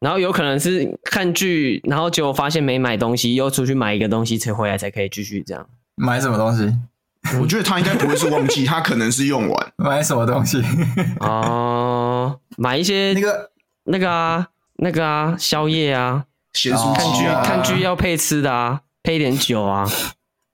[0.00, 5.66] 然后有可能是看剧，然后结果发现没买东西，又出去买一个东西才回来才可以继续这样。
[5.94, 6.74] 买什么东西？
[7.40, 9.72] 我觉得他应该不会是忘记，他可能是用完。
[9.76, 10.62] 买什么东西？
[11.20, 13.50] 哦，买一些那个
[13.84, 14.46] 那个啊。
[14.82, 19.86] 那个啊，宵夜啊，咸酥看剧、啊、看剧要配吃的啊，配一点酒啊，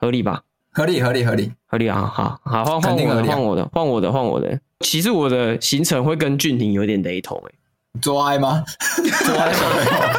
[0.01, 0.43] 合理吧？
[0.73, 2.11] 合理，合理，合理，合理啊！
[2.13, 4.59] 好好，换换我的，换我的，换我的，换我的。
[4.81, 8.01] 其实我的行程会跟俊廷有点雷同诶、欸。
[8.01, 8.65] 做爱吗？
[9.25, 9.53] 做爱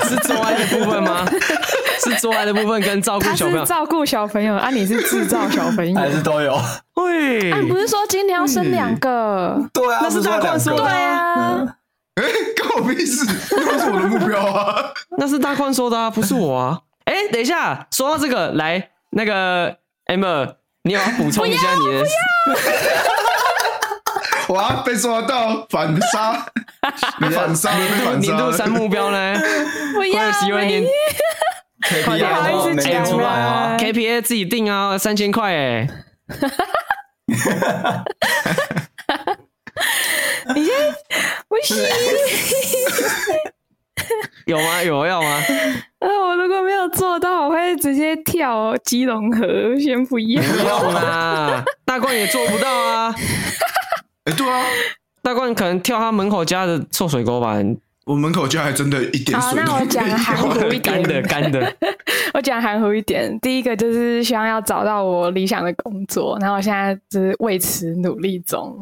[0.05, 1.25] 是做爱的部分吗？
[2.03, 3.65] 是做爱的部分跟照顾小朋友？
[3.65, 4.69] 照顾小朋友啊？
[4.69, 6.57] 你是制造小朋友 还是都有？
[6.95, 7.51] 喂？
[7.51, 9.59] 啊，不是说今天要生两个？
[9.73, 10.83] 对啊，那是大宽说的。
[10.83, 11.65] 对啊。
[12.15, 12.23] 哎，
[12.61, 13.23] 关我屁事！
[13.55, 16.79] 那是我的目标啊， 那是大宽说的啊，不是我啊。
[17.05, 19.69] 哎，等一下，说到这个，来，那个
[20.07, 22.03] Emma，你要补充一下你的。
[24.47, 26.45] 我要被抓到反杀，
[27.31, 27.71] 反杀，
[28.17, 29.35] 年度三目标呢？
[29.93, 30.81] 不要，希望年
[31.81, 35.87] KPI 没出来啊！KPI 自己定啊，三千块哎。
[40.55, 40.73] 你先
[41.47, 41.77] 不行，
[44.45, 44.81] 有吗？
[44.81, 45.39] 有要吗？
[45.99, 50.41] 呃，我如果没有做到，我会直接跳基隆河，先不要。
[50.41, 53.13] 不用啦，大冠也做不到啊。
[54.23, 54.65] 哎、欸，对啊，
[55.21, 57.57] 大冠可能跳他门口家的臭水沟吧。
[58.07, 59.49] 我门口家还真的一点水。
[59.49, 61.75] 好，那我讲含糊一点，干的干的。
[62.33, 68.77] 我讲含糊一点，第一个就是希望要找到我理想的工作，然后我现在就是为此努力中。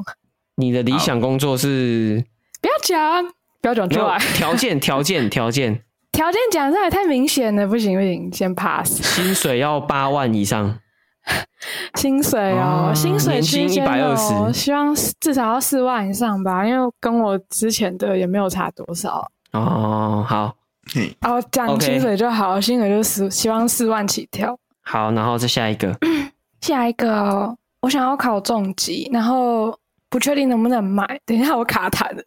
[0.58, 2.24] 你的理想工作是？
[2.62, 3.24] 不要讲，
[3.62, 4.18] 不要讲出来。
[4.36, 5.82] 条件，条件，条件，
[6.14, 9.02] 条件讲出来太明显了，不行不行，先 pass。
[9.02, 10.78] 薪水要八万以上。
[11.96, 19.30] 薪水哦，哦薪水区间一百二十，希望至少要四万以上吧，因为跟我之前的也没有差多少。
[19.54, 20.56] 哦，好。
[21.22, 24.56] 哦，讲薪水就好，薪水就是，希望四万起跳。
[24.82, 25.92] 好，然后再下一个。
[26.62, 29.78] 下一个，我想要考重级，然后。
[30.10, 32.24] 不确定能不能买，等一下我卡痰 了。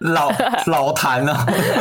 [0.00, 0.30] 老
[0.66, 1.32] 老痰了，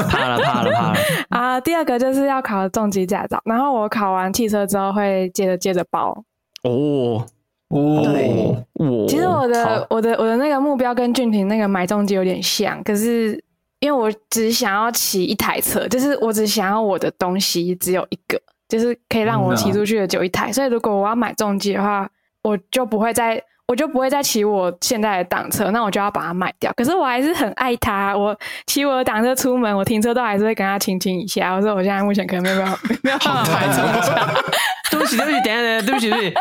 [0.10, 1.00] 怕了怕了怕了。
[1.30, 6.24] 啊，第二个就是要考重机驾照，然后我考完汽车之后会接着接着包。
[6.64, 7.26] 哦
[7.70, 13.44] 哦，对，哦、其实我的我的我的那个目标跟俊廷那个买重机有点像，可是
[13.80, 22.08] 因为我只想要骑一台车，就是我只想要我的东西只有一个，就是可以让我骑出去的就一台，嗯啊、所以如果我要买重机的话。
[22.44, 26.72] 我就不会再，我就不会再骑我现在的挡车，那我就要把它卖掉。
[26.76, 31.54] 可是我还是很爱它，我骑我的挡车出门，我停车都还是会跟它亲亲一下。
[31.54, 34.12] 我说我现在目前可能没有办法，没有办法买重机。
[34.92, 36.34] 对不起，对不起，等下等下，对不起，对不起，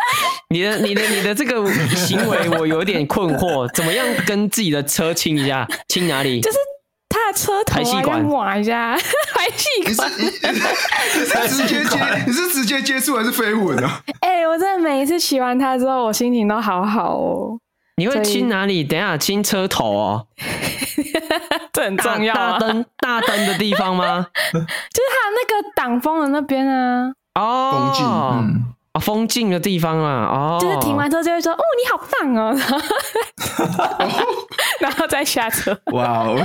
[0.49, 5.69] 你的、你的、你的这个行为我有点困惑，怎么样跟自己的车亲一下？
[5.87, 6.41] 亲哪里？
[6.41, 6.59] 就是。
[7.33, 8.95] 车头啊，要抹一下
[9.35, 10.11] 排气管。
[10.19, 14.01] 你是直接接，你是直接接触还是飞吻啊？
[14.21, 17.59] 哎、欸，我真的每一次骑完它之后，我心情都好好哦。
[17.97, 18.83] 你会亲哪里？
[18.83, 20.27] 等一下亲车头哦，
[21.71, 22.53] 这很重要啊。
[22.53, 24.27] 大灯大灯的地方吗？
[24.53, 24.65] 就是
[25.11, 27.13] 它那个挡风的那边啊。
[27.35, 30.25] 哦，风镜，嗯，啊，风镜的地方啊。
[30.31, 32.57] 哦，就是停完车就会说：“哦，你好棒哦。”
[34.81, 35.79] 然后再下车。
[35.93, 36.43] 哇哦。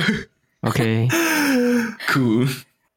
[0.65, 1.07] OK，
[2.11, 2.43] 酷。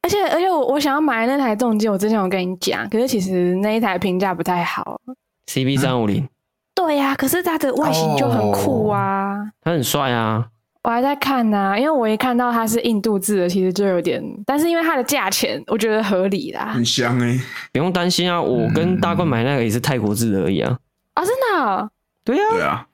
[0.01, 4.99] 而且而且我我想要买的那台重机，我之前有跟你讲，可是其实那一台评价不太好。
[5.47, 6.27] CB 三五零。
[6.73, 9.37] 对呀、啊，可是它的外形就很酷啊。
[9.61, 10.47] 它很帅啊。
[10.81, 16.67] 我还在看呢、啊，因为我一看到它是印度制的，其实就有点，但是因为它的价钱，我觉得合理啦。
[16.73, 17.41] 很香哎、欸，
[17.73, 20.79] 不用担心啊，我跟大冠买那个也是泰国制的而已啊。
[21.15, 21.91] 啊、哦，真的、哦？
[22.23, 22.53] 对呀、啊。
[22.53, 22.87] 对啊。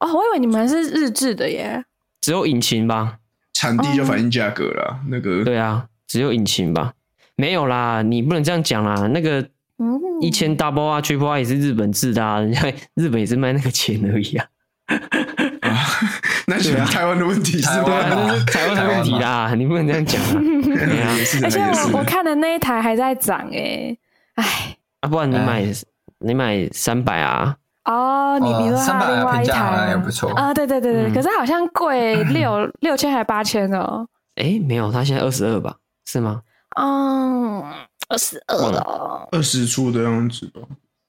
[0.00, 1.82] 哦，我以为你们是日制的耶。
[2.20, 3.16] 只有引擎吧。
[3.60, 6.94] 产地就反映价格了，嗯、那个对啊，只有引擎吧，
[7.36, 9.06] 没有啦，你不能这样讲啦。
[9.08, 9.46] 那个
[10.22, 14.46] 一千 double 啊，triple 啊也是日本制的啊，人 家日本也是卖那个钱而已啊。
[15.60, 15.76] 啊
[16.46, 17.84] 那是台湾的问题是吧？
[17.84, 20.40] 对啊，那是台湾的问题啦，你不能这样讲啊。
[21.44, 23.96] 而且我我看的那一台还在涨诶、
[24.36, 25.64] 欸，哎，啊，不然你买
[26.18, 27.56] 你买三百啊？
[27.90, 30.54] 哦，你比如说它另外一台也不错啊？
[30.54, 34.06] 对对对对，可是好像贵 六六千还八千哦？
[34.36, 35.76] 哎，没有，它现在二十二吧？
[36.06, 36.42] 是吗？
[36.80, 37.62] 嗯，
[38.08, 40.60] 二十二了，二十出的样子吧？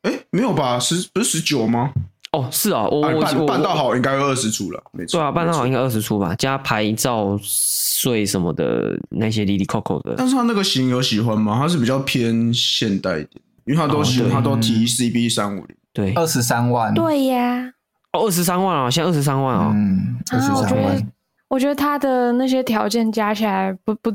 [0.04, 0.80] 哎，没有吧？
[0.80, 1.92] 十不是十九吗？
[2.32, 5.20] 哦，是啊，我我办到好应该二十出了，没错。
[5.20, 10.16] 对啊，办到好应该二十出吧，加牌照税什么的那些哩哩扣扣的。
[10.18, 11.58] 但是他那个型有喜欢吗？
[11.60, 17.74] 他是比较偏现代一点，因为他都喜欢，他都提 CB 三五零，对，二十三万，对呀，
[18.14, 21.12] 哦，二十三万啊，现在二十三万啊，嗯，二十三万。
[21.48, 24.10] 我觉得他的那些条件加起来不不，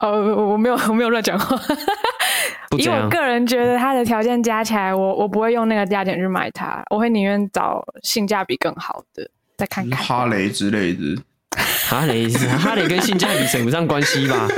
[0.00, 1.56] 呃，我没有我没有乱讲话。
[2.78, 10.02] 以我个人觉得，他的条件加起来，我我不会用那个价钱去买它，我会宁愿找性价比更好的再看看。
[10.04, 11.20] 哈雷之类的，
[11.88, 14.48] 哈雷是哈雷跟性价比扯不上关系吧？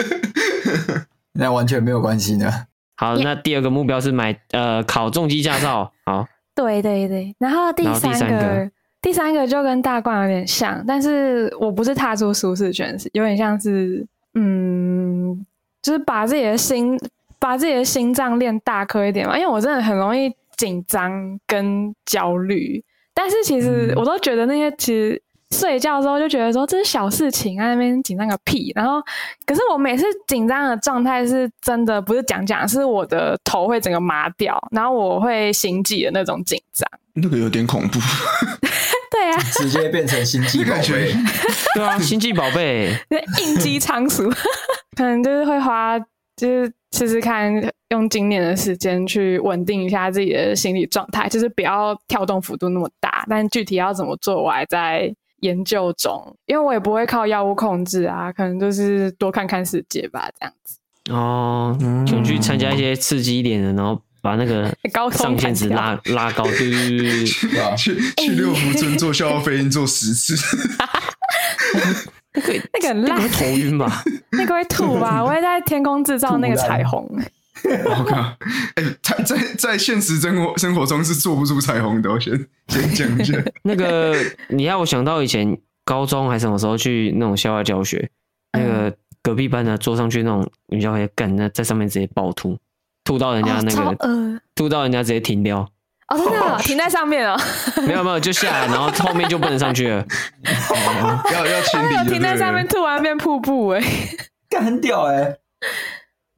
[1.33, 2.51] 那完全没有关系呢。
[2.97, 5.91] 好，那第二个目标是买呃考重机驾照。
[6.05, 8.71] 好，对对对，然后第三个。
[9.03, 15.45] 第三个就跟大冠有点像，但是我不是踏出舒适圈，是有点像是，嗯，
[15.83, 16.97] 就是把自己的心，
[17.41, 19.37] 把自己的心脏练大颗一点嘛。
[19.37, 22.81] 因为我真的很容易紧张跟焦虑，
[23.13, 25.21] 但是其实我都觉得那些其实
[25.53, 28.73] 睡觉的时候就觉得说这是小事情，在那边紧张个屁。
[28.75, 29.03] 然后，
[29.47, 36.89] 可是我每次紧张的状态是真的不是讲讲，是我的头会整个麻掉，然后我会心悸的那种紧张。
[37.15, 38.01] 那个有点恐怖。
[39.13, 41.15] 对啊，直接变成星际宝贝。
[41.75, 42.97] 对啊，星际宝贝，
[43.45, 44.27] 应激仓鼠，
[44.97, 45.99] 可能就是会花，
[46.35, 47.53] 就是试试看，
[47.91, 53.27] 用今年的时间去稳定一下自己的心理状态，就是不要跳动幅度那么大。
[53.29, 56.37] 但具体要怎么做，我还在研究中。
[56.47, 60.79] 因为我也不会靠药物控制啊，可能就是多看看世界吧，这样子。
[61.13, 64.01] 哦，就去参加一些刺激一点的，然后。
[64.23, 64.73] 把那个
[65.19, 67.27] 上限值拉拉高， 对对对，
[67.77, 70.37] 去去六福村做消耗飞鹰做十次，
[72.33, 74.05] 那 个那个很烂，会头晕吧？
[74.31, 75.21] 那个会吐吧？
[75.25, 77.05] 我会在天空制造那个彩虹。
[77.85, 78.17] 我靠！
[78.77, 82.11] 哎，在在在现实生活生活中是做不出彩虹的。
[82.11, 82.33] 我先
[82.69, 83.35] 先讲一下。
[83.63, 84.17] 那个
[84.49, 88.11] 你要我想到以前高中还是什么时候去那种校外教学，
[88.53, 92.59] 那个隔壁班的坐上去那种云霄飞车，干那在上面直接暴吐。
[93.05, 95.59] 吐到人家那个，哦、吐到人家直接停掉。
[96.09, 97.37] 哦，真的、哦， 停在上面了。
[97.85, 100.01] 没有没有，就下来，然后后面就不能上去了。
[100.01, 102.09] 哦、要要清理。
[102.09, 103.83] 停在上面，吐完变瀑布哎，
[104.49, 105.37] 干很屌哎。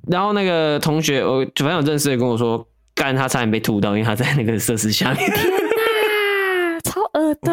[0.07, 5.31] 然后那个同学，我反正有认识的跟我说，干他差点被吐到，因为他在那个设施下面。
[5.31, 7.53] 天哪，超恶的。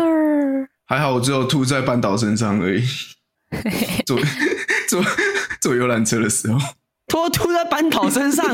[0.86, 2.84] 还好我只有吐在半岛身上而已。
[4.06, 4.20] 坐
[4.88, 5.04] 坐
[5.60, 6.60] 坐游览车的时候。
[7.08, 8.46] 拖吐在班导身上，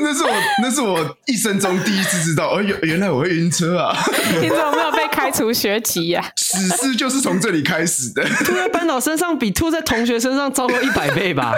[0.00, 0.30] 那那是我
[0.62, 3.96] 那是我一生中第一次知道，哦，原原来我会晕车啊！
[4.40, 6.24] 你怎么没有被开除学籍呀？
[6.36, 8.24] 史诗就是从这里开始的。
[8.44, 11.54] 吐在班导身上比吐在同学身上糟糕一百倍吧？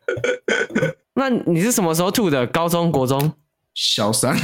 [1.14, 2.46] 那你是什么时候吐的？
[2.46, 3.32] 高中、国中？
[3.74, 4.36] 小三？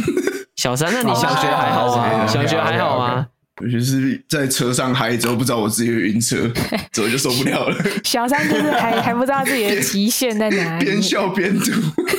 [0.57, 0.93] 小三？
[0.93, 2.27] 那你小学还好吗？
[2.27, 3.27] 小学还好吗？
[3.62, 6.37] 我就是在车上嗨之后，不知道我自己会晕车，
[6.92, 7.77] 走就受不了了。
[8.05, 11.73] 小三就是还 还不知道自己的极限在哪里，边笑边吐，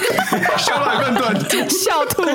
[0.58, 2.34] 笑到一半断吐，笑吐了。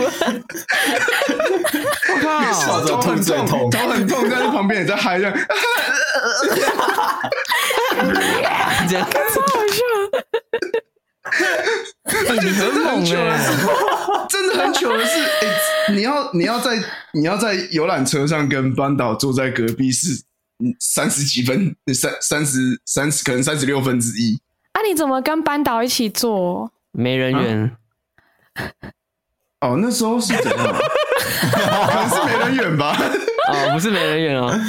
[2.09, 5.35] 我靠，头很痛，头很痛，但是旁边也在嗨，这样，
[8.88, 9.83] 这样超好笑。
[12.42, 13.57] 你很猛哎，
[14.29, 16.79] 真的很糗的是，哎，你要你要在
[17.14, 20.23] 你要在游览车上跟班导坐在隔壁是
[20.79, 24.40] 三十几分，三三十三十可能三十六分之一。
[24.73, 26.71] 啊，你怎么跟班导一起坐？
[26.92, 27.77] 没人缘。
[29.61, 30.59] 哦，那时候是怎样？
[31.53, 32.97] 可能是没人缘吧？
[33.49, 34.61] 哦，不是没人缘啊，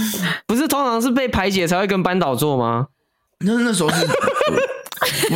[0.48, 2.88] 不是通常是被排解才会跟班导坐吗？
[3.40, 4.08] 那那时候是。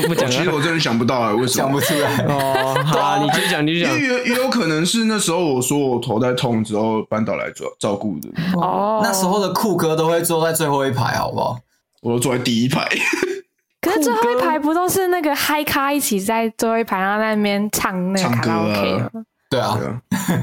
[0.07, 2.25] 不讲，其实我真的想不到啊，为什么想不出来？
[2.25, 3.93] 哦，好啊， 你继续讲，继续讲。
[3.93, 8.29] 也也有可能是那时候我说我头在痛之后，班导来照照顾的。
[8.55, 11.59] 哦，那时候的酷哥都会坐在最后一排，好不好？
[12.01, 12.87] 我都坐在第一排。
[13.81, 19.09] 可是最后一排不都是那个嗨咖一起在最后一排，然后在那边唱那个卡拉 OK 吗？
[19.49, 19.79] 对啊，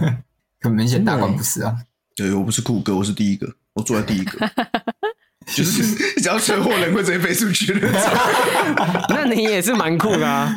[0.62, 1.74] 很明显大官不是啊。
[2.16, 4.38] 对，我不是酷哥，我是第一个，我坐在第一个。
[5.46, 5.82] 就是
[6.22, 7.88] 只要车祸，人会直接飞出去的。
[9.10, 10.56] 那你也是蛮酷的啊。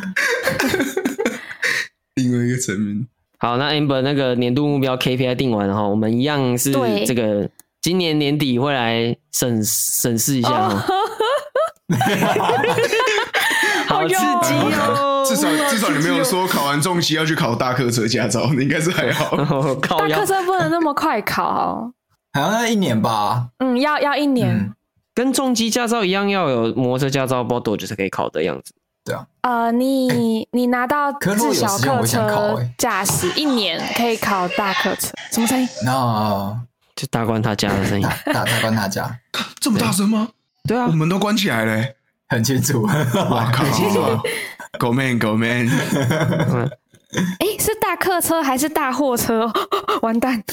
[2.15, 3.05] 另外一个层面。
[3.39, 6.71] 好，那 Amber 那个年度目标 KPI 定完了哈，我们一样是
[7.05, 7.49] 这个
[7.81, 10.83] 今年年底会来审审视一下哈。
[13.87, 15.23] 好，好刺激哦！
[15.27, 19.37] 至少至少你没有说考完重机要去考大客车驾照，你应该是还好。
[19.75, 21.91] 大客车不能那么快考，
[22.41, 23.47] 好像要一年吧？
[23.59, 24.73] 嗯，要要一年，
[25.15, 28.73] 跟重机驾照一样，要有摩托车驾照，不知道多久才可以考的样子。
[29.03, 35.67] 对啊，呃，你你拿到自小客车驾驶一年可以考大客车，什么声音？
[35.83, 36.59] 那
[36.95, 39.19] 就大关他家的声音，大大关他家，
[39.59, 40.27] 这么大声吗？
[40.67, 41.83] 对啊，我们都关起来了，
[42.27, 42.81] 很清楚。
[42.83, 43.63] 哇靠
[44.77, 45.69] ！Go man, go man！
[47.39, 49.49] 哎，是大客车还是大货车？
[50.03, 50.43] 完蛋，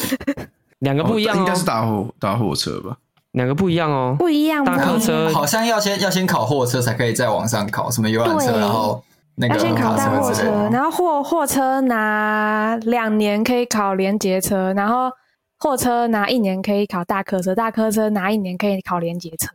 [0.85, 2.97] 两个不一样，应该是大货大货车吧？
[3.32, 4.64] 两个不一样哦，不一样。
[4.64, 9.03] 大客车好像要先要先考货车，才可以再往上考什么游览车，然后
[9.35, 15.11] 那个要先考大货车，然后货货车拿两年可以考连接车，然后
[15.59, 19.49] 货车拿一年可以考大客车，大客车拿一年可以考连接车。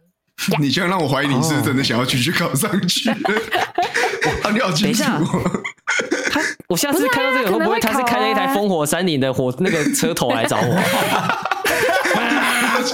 [0.59, 3.09] 你这样让我怀疑你是真的想要继续考上去。
[3.09, 5.03] 哇，你好清楚。
[6.31, 10.79] 他，我下次看到这个会不会他是开了一台烽火山林的火那个车头来找我？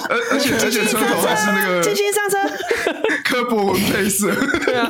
[0.10, 2.38] 而而且而且车头还是那个继续上车，
[3.28, 4.32] 科博文配色，
[4.66, 4.88] 对啊，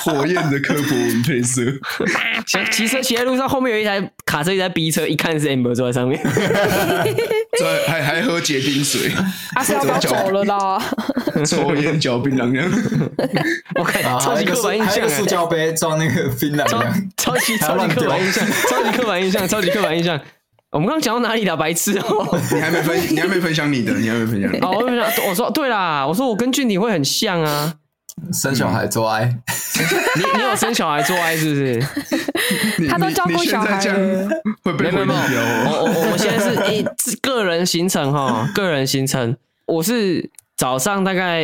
[0.00, 1.62] 火焰的科博文配色。
[2.44, 6.20] 骑骑车骑在路上，后面有一台卡车一台逼车，一看是 Amber 坐在上面，
[7.56, 9.12] 对，还还喝结冰水，
[9.54, 10.82] 他是要走了啦，
[11.46, 12.68] 抽烟嚼槟榔这样。
[13.78, 16.66] 我看超级刻板印象，塑胶杯装那个槟榔，
[17.16, 20.20] 超级超级刻板印象，超级刻板印象，超级刻板印象。
[20.70, 21.56] 我们刚刚讲到哪里了？
[21.56, 22.38] 白痴哦！
[22.52, 24.52] 你还没分，你还没分享你的，你还没分享。
[24.60, 27.74] 哦，我分享，我说对啦，我说我跟俊你会很像啊，
[28.34, 29.24] 生小孩做爱。
[29.24, 32.86] 你你有生小孩做爱是不是？
[32.88, 34.28] 他都照顾小孩了。
[34.62, 35.40] 会被没有没有，
[35.70, 36.54] 我我我现在是
[37.10, 39.34] 一个人行程哈，个人行程，
[39.66, 41.42] 我是早上大概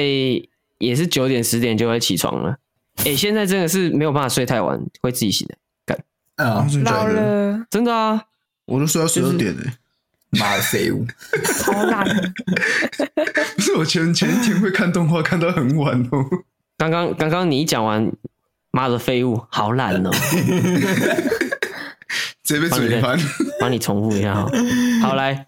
[0.78, 2.56] 也是九点十点就会起床了。
[3.04, 5.54] 诶，现在真的是没有办法睡太晚，会自己醒的。
[5.86, 5.98] 干，
[6.36, 8.22] 嗯，老了，真的啊。
[8.66, 9.70] 我都睡到十二点嘞，
[10.38, 11.06] 妈的废物，
[11.62, 12.06] 超烂！
[13.56, 16.24] 不是我前前一天会看动画看到很晚哦。
[16.76, 18.10] 刚刚刚刚你一讲完，
[18.70, 20.10] 妈的废物，好懒哦。
[22.42, 23.18] 直接被嘴翻，
[23.60, 24.50] 帮你重复一下哈。
[25.02, 25.46] 好来，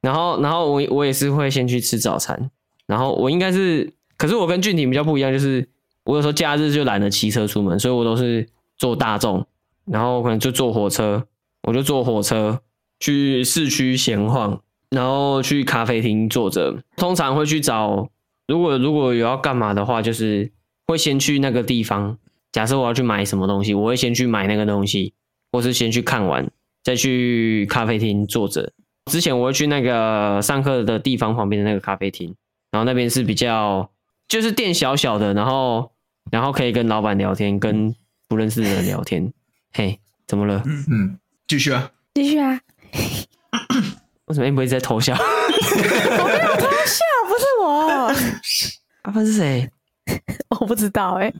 [0.00, 2.50] 然后然后我我也是会先去吃早餐，
[2.86, 5.66] 然后我应该是，可是我跟俊廷比较不一样，就是
[6.04, 8.46] 我有时候假日就懒得骑车出门，所以我都是
[8.76, 9.44] 坐大众，
[9.86, 11.26] 然后可能就坐火车。
[11.66, 12.62] 我就坐火车
[13.00, 16.82] 去市区闲晃，然后去咖啡厅坐着。
[16.96, 18.08] 通常会去找，
[18.46, 20.52] 如果如果有要干嘛的话，就是
[20.86, 22.16] 会先去那个地方。
[22.52, 25.12] 假设我要去买什么东西，我会先去买那个东西，
[25.50, 26.48] 或是先去看完，
[26.84, 28.72] 再去咖啡厅坐着。
[29.10, 32.34] 之前我会去那个上课的地方旁边的那个咖啡厅，
[32.70, 33.90] 然后那边是比较
[34.28, 35.90] 就是店小小的，然后
[36.30, 37.94] 然后可以跟老板聊天，跟
[38.28, 39.32] 不认识的人聊天。
[39.72, 40.62] 嘿，怎么了？
[40.64, 41.18] 嗯嗯。
[41.46, 42.58] 继续啊，继续啊！
[44.26, 45.14] 为什么你不会在偷笑？
[45.18, 48.12] 我没有偷笑，不是我。
[49.02, 49.70] 阿芬是谁？
[50.60, 51.34] 我不知道哎、欸。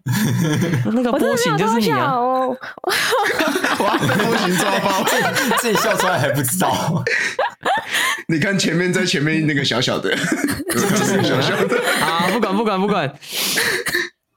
[0.92, 2.16] 那个波形就是你啊！
[2.18, 5.04] 哇，波形抓包，
[5.58, 7.04] 自己笑出来还不知道。
[8.28, 10.14] 你看前面，在前面那个小小的，
[10.70, 11.80] 就是小小的。
[12.00, 13.12] 啊，不管不管不管。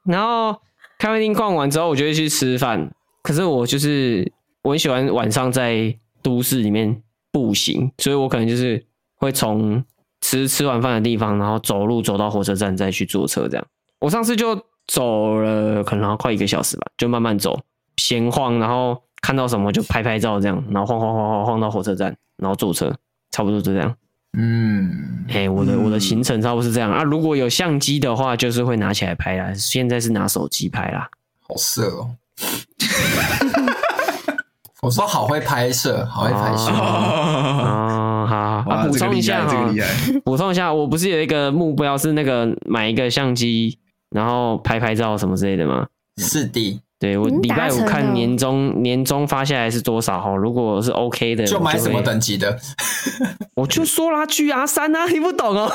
[0.05, 0.59] 然后
[0.97, 2.89] 咖啡厅逛完之后，我就会去吃饭。
[3.21, 4.31] 可是我就是。
[4.63, 7.01] 我很喜欢晚上在都市里面
[7.31, 8.85] 步行，所以我可能就是
[9.15, 9.83] 会从
[10.21, 13.65] 吃吃完饭的地方，然后走路走到火车站，再去坐车这样。
[13.99, 17.59] 我上次就走了可能要快一个小时吧，就慢慢走，
[17.97, 22.93] 闲晃，然后看到什么就拍拍照这样，然后晃晃晃晃晃到火车站，然后坐车，
[23.31, 23.95] 差不多就这样。
[24.37, 27.01] 嗯，哎，我的我的行程差不多是这样啊。
[27.01, 29.53] 如果有相机的话，就是会拿起来拍啦。
[29.53, 31.09] 现在是拿手机拍啦，
[31.47, 32.15] 好色哦。
[34.81, 36.71] 我说好会拍摄，好会拍摄。
[36.71, 39.65] 哦，好，好，补充一下哈，
[40.23, 43.77] 补充一下，我不是有一个目标是那个买一个相机，
[44.11, 45.85] 然后拍拍照什么之类的吗？
[46.17, 50.33] 是的，对，我礼拜五看年终年终发下来是多少哈？
[50.35, 52.57] 如果是 OK 的，就买什么等级的？
[53.55, 55.69] 我就说啦，GR 三啊，你不懂哦，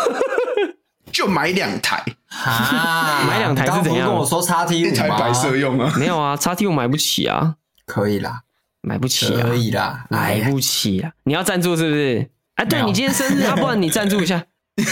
[1.13, 4.09] 就买两台啊，买两台是怎样？
[4.09, 5.93] 跟我说叉 T 五一台白色用啊？
[5.99, 8.41] 没有啊叉 T 五买不起啊，可以啦。
[8.85, 9.41] 买不起啊！
[9.43, 11.11] 可以啦，买不起啊！
[11.24, 12.28] 你要赞助是不是？
[12.57, 14.45] 哎，对你今天生日 啊，不然你赞助一下。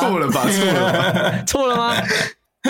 [0.00, 0.44] 错了吧？
[0.46, 1.42] 错了吧？
[1.46, 1.94] 错了吗？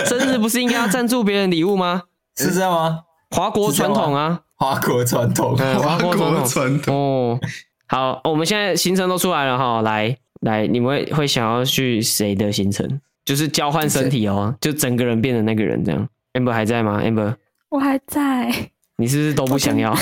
[0.06, 2.02] 生日不是应该要赞助别人礼物吗？
[2.36, 3.00] 是这样吗？
[3.30, 7.40] 华国传统啊，华国传统，华国传统哦。
[7.86, 13.00] 好，我们现在行程都出来了哈，来来，你们会会想要去谁的行程？
[13.24, 16.08] 就是交换身体哦，就整个人变成那个人这样。
[16.34, 17.34] Amber 还在吗？Amber，
[17.70, 18.70] 我还在。
[18.96, 19.94] 你是不是都不想要？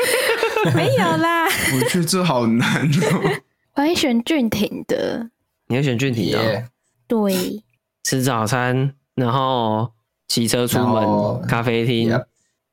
[0.74, 1.44] 没有啦。
[1.46, 3.42] 我觉得这好难哦。
[3.74, 5.30] 我会选俊廷的。
[5.68, 6.64] 你会选俊廷的.
[7.06, 7.62] 对。
[8.02, 9.92] 吃早餐，然后
[10.28, 12.20] 骑车出门，咖啡厅.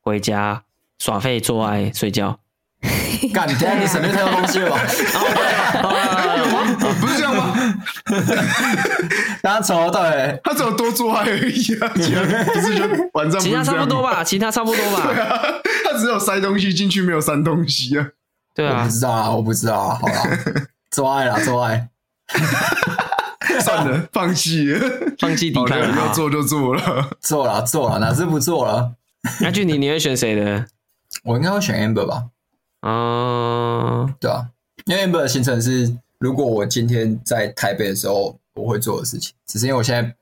[0.01, 0.63] 回家
[0.99, 2.39] 耍废做爱睡觉。
[3.33, 4.79] 干，你今天你省略太多东西了吧？
[6.99, 7.55] 不是这样吗？
[9.41, 13.39] 刚刚从头到尾，他只有多做爱而已啊，其他不是就晚上？
[13.39, 15.07] 其他差不多吧，其他差不多吧。
[15.07, 15.41] 对啊，
[15.85, 18.07] 他只有塞东西进去，没有塞东西啊。
[18.53, 19.97] 对啊，我不知道啊，我不知道啊。
[20.01, 20.13] 好了，
[20.91, 21.87] 做爱了，做爱。
[23.61, 24.73] 算了，放弃，
[25.19, 28.93] 放弃抵抗，要做就做了，做了，做了，哪次不做了？
[29.39, 30.65] 那俊你你会选谁的？
[31.23, 32.25] 我应该会选 Amber 吧。
[32.83, 34.45] 哦、uh，对啊，
[34.85, 40.15] 因为 Amber 的行程是，如果我今天在台北的时候我会做的事情，只是因为我现在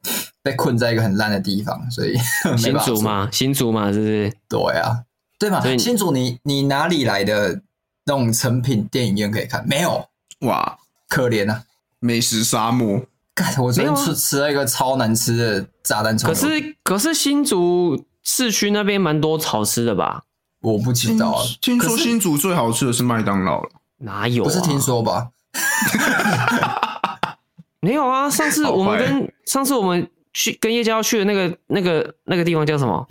[0.43, 2.15] 被困在一个很烂的地方，所以
[2.57, 4.31] 新竹嘛，新竹嘛，是不是？
[4.47, 5.03] 对啊，
[5.39, 7.61] 对嘛，新竹你你哪里来的
[8.05, 9.67] 那种成品电影院可以看？
[9.67, 10.07] 没有
[10.41, 10.77] 哇，
[11.09, 11.63] 可怜啊，
[11.99, 13.01] 美食沙漠。
[13.33, 16.29] 干，我昨天吃吃了一个超难吃的炸弹葱。
[16.29, 20.25] 可是可是新竹市区那边蛮多好吃的吧？
[20.61, 24.45] 我不知道，听说新竹最好吃的是麦当劳了，哪有、啊？
[24.45, 25.29] 不是听说吧？
[27.81, 28.29] 没有啊！
[28.29, 33.07] 上次我们跟上次我们去跟叶家去的那个那个那个地方叫什么？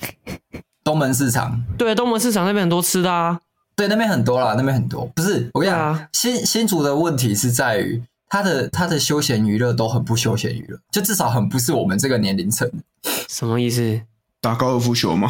[0.84, 1.61] 东门市场。
[1.76, 3.40] 对，东门市场那边很多吃的啊。
[3.74, 5.05] 对，那边很多啦，那边很多。
[5.16, 12.70] 不是，我跟你讲、啊，新新竹的问题是在于他的他的休闲娱乐都很不休闲娱乐，就至少很不是我们这个年龄层。
[13.28, 14.03] 什么意思？
[14.40, 15.28] 打高尔夫球吗？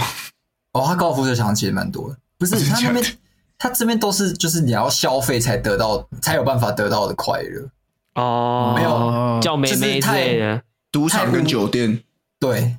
[0.73, 3.05] 哦，他高尔夫球场其实蛮多的，不是他那边，
[3.59, 7.69] 他这边都是就是你要消费才得到，才有办法得到的快乐。
[8.15, 10.63] 哦，没有叫妹妹之类的，
[10.93, 12.03] 赌场跟酒店，
[12.39, 12.77] 对，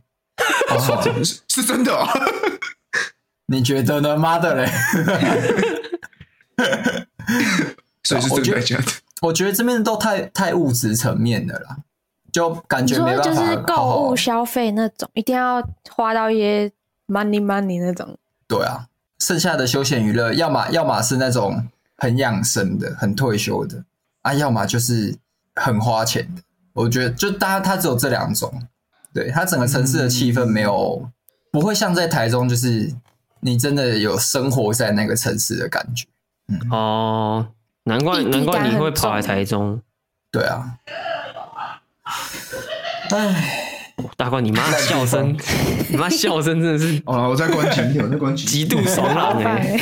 [0.70, 0.80] 哦、
[1.24, 2.08] 是是真的、哦，
[3.48, 4.16] 你觉得呢？
[4.16, 4.72] 妈的嘞，
[8.04, 8.84] 所以是真的假的？
[9.22, 11.78] 我觉得这边都太太物质层面的啦，
[12.32, 16.72] 就感觉没办法好好，就是购物消费那种，一定要花到一些。
[17.12, 18.88] Money money 那种，对啊，
[19.20, 23.84] 剩下的休闲娱乐，要么要么是那种很养生的、很退休的。
[24.22, 25.18] 啊，要么就是
[25.56, 26.42] 很花钱的。
[26.74, 28.52] 我觉得就大家它只有这两种，
[29.14, 31.12] 对，它整个城市的气氛没有、嗯、
[31.52, 32.94] 不会像在台中，就是
[33.40, 36.06] 你真的有生活在那个城市的感觉。
[36.48, 36.70] 嗯。
[36.70, 37.48] 哦，
[37.86, 39.82] 难怪难怪你会跑来台中，
[40.32, 40.78] 对啊，
[43.10, 43.71] 唉。
[44.18, 45.36] 大冠，你妈的笑声，
[45.90, 47.30] 你妈笑声真的是哦！
[47.30, 49.80] 我在关机，我在关机，极度爽朗哎！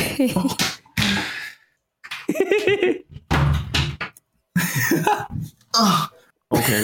[5.73, 6.09] 啊，
[6.49, 6.83] OK，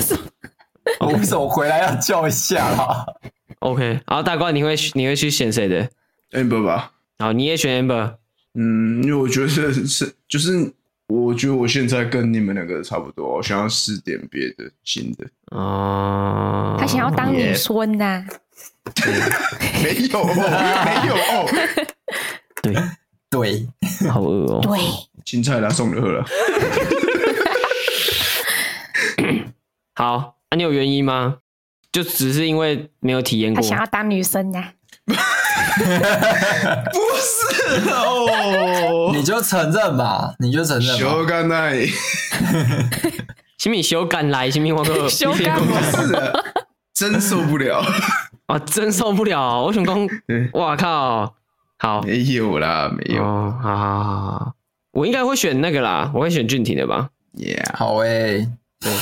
[0.99, 3.05] 我为什么回来要叫一下啦
[3.59, 5.89] ？OK，然后大冠，你会你会去选谁的
[6.31, 6.91] ？Amber 吧。
[7.19, 8.15] 好，你也选 Amber。
[8.55, 10.73] 嗯，因为我觉得是就是。
[11.07, 15.25] 我觉得我现在跟你们两个差不多，我想要试点别的新的
[15.55, 16.75] 啊。
[16.79, 18.25] 他想要当女孙呐、啊？
[19.83, 21.47] 没有，没有哦。
[22.61, 22.73] 对
[23.29, 23.67] 对，
[24.09, 24.59] 好饿哦。
[24.61, 24.79] 对，
[25.25, 26.25] 青菜啦，送了喝了。
[29.93, 31.37] 好，那、啊、你有原因吗？
[31.91, 33.61] 就只是因为没有体验过。
[33.61, 34.73] 他想要当女生呐、啊？
[36.91, 40.99] 不是哦，你就承认吧，你就承认吧。
[40.99, 41.85] 修干来，
[43.57, 46.33] 请你修干来，请你我哥修干不是，
[46.93, 47.83] 真受不了
[48.47, 48.59] 啊！
[48.59, 49.63] 真受不了！
[49.63, 50.07] 我想讲，
[50.53, 51.35] 哇靠，
[51.79, 54.53] 好，没有啦，没有，哦、好好好好，
[54.91, 58.49] 我应该会选那个啦，我会选俊廷的吧？Yeah，好诶、欸，
[58.79, 58.93] 对，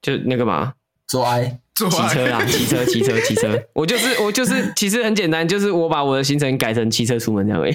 [0.00, 0.74] 就那个嘛，
[1.06, 1.58] 做爱。
[1.74, 3.60] 骑车啦， 骑车，骑车，骑车。
[3.72, 7.74] 我就是，我就是，其实很简单，就是我把我的行程改成骑车出门这样而已。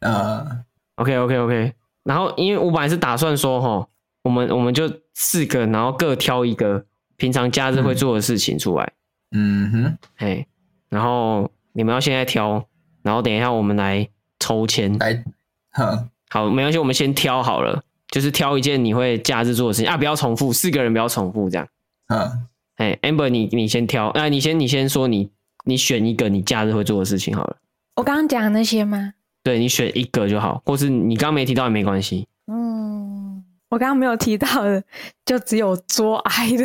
[0.00, 0.44] 呃、
[0.96, 1.72] uh,，OK，OK，OK。
[2.02, 3.88] 然后，因为我本来是打算说，哈，
[4.24, 6.84] 我们我们就四个，然后各挑一个
[7.16, 8.92] 平常假日会做的事情出来。
[9.30, 10.46] 嗯哼，嘿，
[10.88, 12.64] 然后你们要现在挑，
[13.02, 14.08] 然后等一下我们来
[14.40, 14.98] 抽签。
[14.98, 15.22] 来，
[15.70, 21.68] 哼，好，没关系，我们先挑好了，就是挑一件你会假日做的事情啊，不要重复，四个人不要重复，这样。
[22.08, 22.46] 嗯。
[22.80, 25.28] 哎、hey,，Amber，你你先挑，哎、啊，你先你先说你
[25.66, 27.56] 你选一个你假日会做的事情好了。
[27.96, 29.12] 我刚刚讲那些吗？
[29.44, 32.26] 对，你选一个就好，或是你刚刚没提到也没关系。
[32.50, 34.82] 嗯，我刚刚没有提到的，
[35.26, 36.64] 就只有做爱的。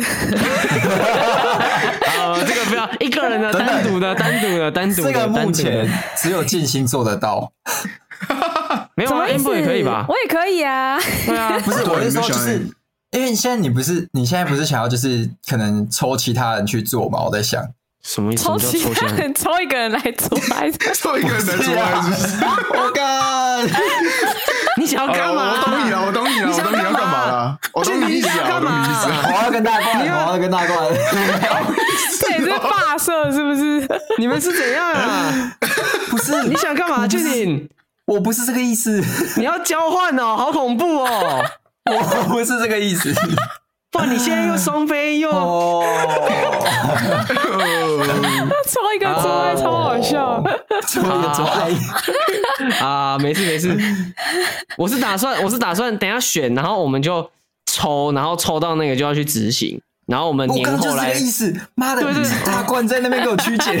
[2.16, 5.12] 啊，这个不要一个人的，单独的，单独的，单独的。
[5.12, 5.86] 这个目前
[6.16, 7.52] 只有静心做得到。
[8.94, 10.06] 没有啊，Amber 也可以吧？
[10.08, 10.98] 我也可以啊。
[11.26, 12.66] 对啊，不是我是说就是。
[13.16, 17.24] 因为现在你不是，你现在不是想要就是可能抽其他人去做嘛？
[17.24, 17.64] 我在想，
[18.04, 18.44] 什么意思？
[18.44, 22.44] 抽其他人，抽一个人来做爱， 抽一个人来做爱，是不是？
[22.78, 23.66] 我干！
[24.76, 25.54] 你想要干嘛？
[25.56, 27.58] 我懂你了，我懂你了，我懂你要干嘛了？
[27.72, 29.30] 我懂你意思啊，我懂你意思啊！
[29.34, 30.78] 我要跟大冠，我要跟大冠。
[32.20, 33.88] 这也是霸社是不是？
[34.18, 35.56] 你们是怎样啊？
[36.10, 37.08] 不是，你想干嘛？
[37.08, 37.66] 俊廷，
[38.04, 39.02] 我不是这个意思。
[39.38, 41.42] 你要交换哦，好恐怖哦！
[42.26, 43.12] 我不是这个意思。
[43.92, 44.04] 哇！
[44.04, 45.34] 你现在又双飞又， 抽
[48.94, 50.44] 一个做爱超好笑，
[50.86, 51.70] 抽一个做爱
[52.84, 53.16] 啊！
[53.18, 53.74] 没事没事，
[54.76, 57.30] 我是打算我是打算等下选，然后我们就
[57.64, 61.12] 抽，然后抽到那个就要去执行，然后我们年后来。
[61.12, 63.80] 意思，妈的，对对，大冠在那边给我曲解，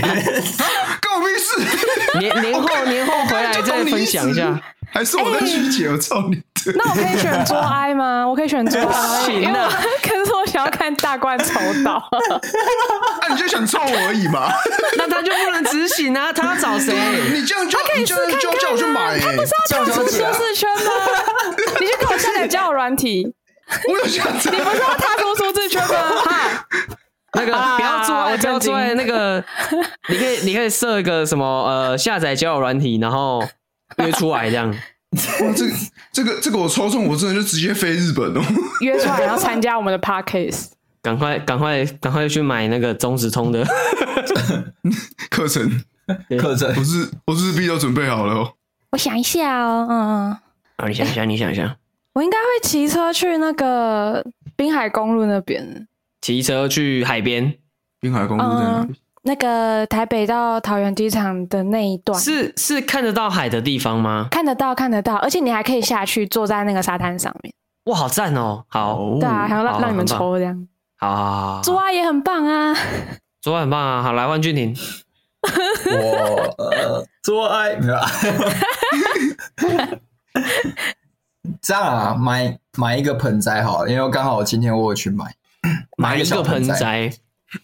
[2.12, 2.18] 事！
[2.18, 4.60] 年年后年后回来再分享一下。
[4.92, 6.40] 还是我在曲解，我操你！
[6.74, 8.26] 那我可以选做爱吗？
[8.26, 8.92] 我可以选做爱，
[9.26, 9.68] 行啊。
[10.02, 11.54] 可是我想要看大冠抽
[11.84, 12.02] 到，
[13.20, 14.48] 那你就想抽我而已嘛？
[14.96, 16.32] 那他就不能执行啊？
[16.32, 16.94] 他要找谁？
[17.34, 19.18] 你这样就可以试看看，叫叫我去买。
[19.18, 20.92] 他不是要跳出舒适圈吗？
[21.80, 23.34] 你去给我下载交友软体。
[23.88, 24.50] 我有下载。
[24.52, 25.94] 你不是要踏出舒适圈吗？
[27.36, 28.94] 那个不要做爱，不要做爱。
[28.94, 29.42] 那个
[30.08, 33.42] 你可以，你可以设一个什么呃，下载交友软体，然后
[33.98, 34.68] 约出来这样。
[34.70, 35.72] 哇，这个、
[36.12, 38.40] 这个这个我抽中，我真的就直接飞日本哦！
[38.80, 40.66] 约出来然后参加我们的 podcast，
[41.00, 43.64] 赶快赶快赶快去买那个中直通的
[45.30, 45.84] 课 程
[46.38, 48.52] 课程，我是我是日币都准备好了哦。
[48.90, 50.38] 我想一下哦，嗯嗯，
[50.76, 51.76] 啊，你想一下，你想一下，
[52.12, 54.24] 我应该会骑车去那个
[54.54, 55.86] 滨海公路那边，
[56.20, 57.54] 骑车去海边，
[58.00, 58.92] 滨海公路在哪里？
[58.92, 58.96] 嗯
[59.26, 64.28] 那个台北到桃园机场的那一段，是是看得到海的地方吗？
[64.30, 67.52] 看得到，看得到，而且你还可以下去坐在那个沙滩上面。
[67.86, 68.64] 哇，好赞哦！
[68.68, 70.68] 好，对啊，还要让让你们抽这样。
[70.94, 72.72] 好，做爱也很棒啊，
[73.42, 74.00] 做爱很棒啊。
[74.00, 74.76] 好，来万俊廷。
[75.42, 78.08] 我呃，做爱没有啊？
[81.60, 85.34] 这样啊，买买一个盆栽好了，因为刚好今天我有去买，
[85.96, 87.10] 买一个盆栽。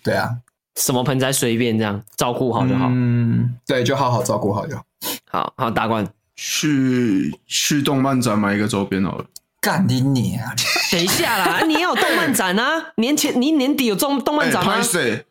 [0.03, 0.31] 对啊。
[0.75, 2.87] 什么盆栽随便这样照顾好就好。
[2.91, 4.83] 嗯，对，就好好照顾好就好。
[5.31, 9.25] 好好，大冠去去动漫展买一个周边好了。
[9.61, 10.55] 干你你啊！
[10.91, 12.93] 等一下啦，你也有动漫展啊？
[12.97, 14.77] 年前你年底有动动漫展吗？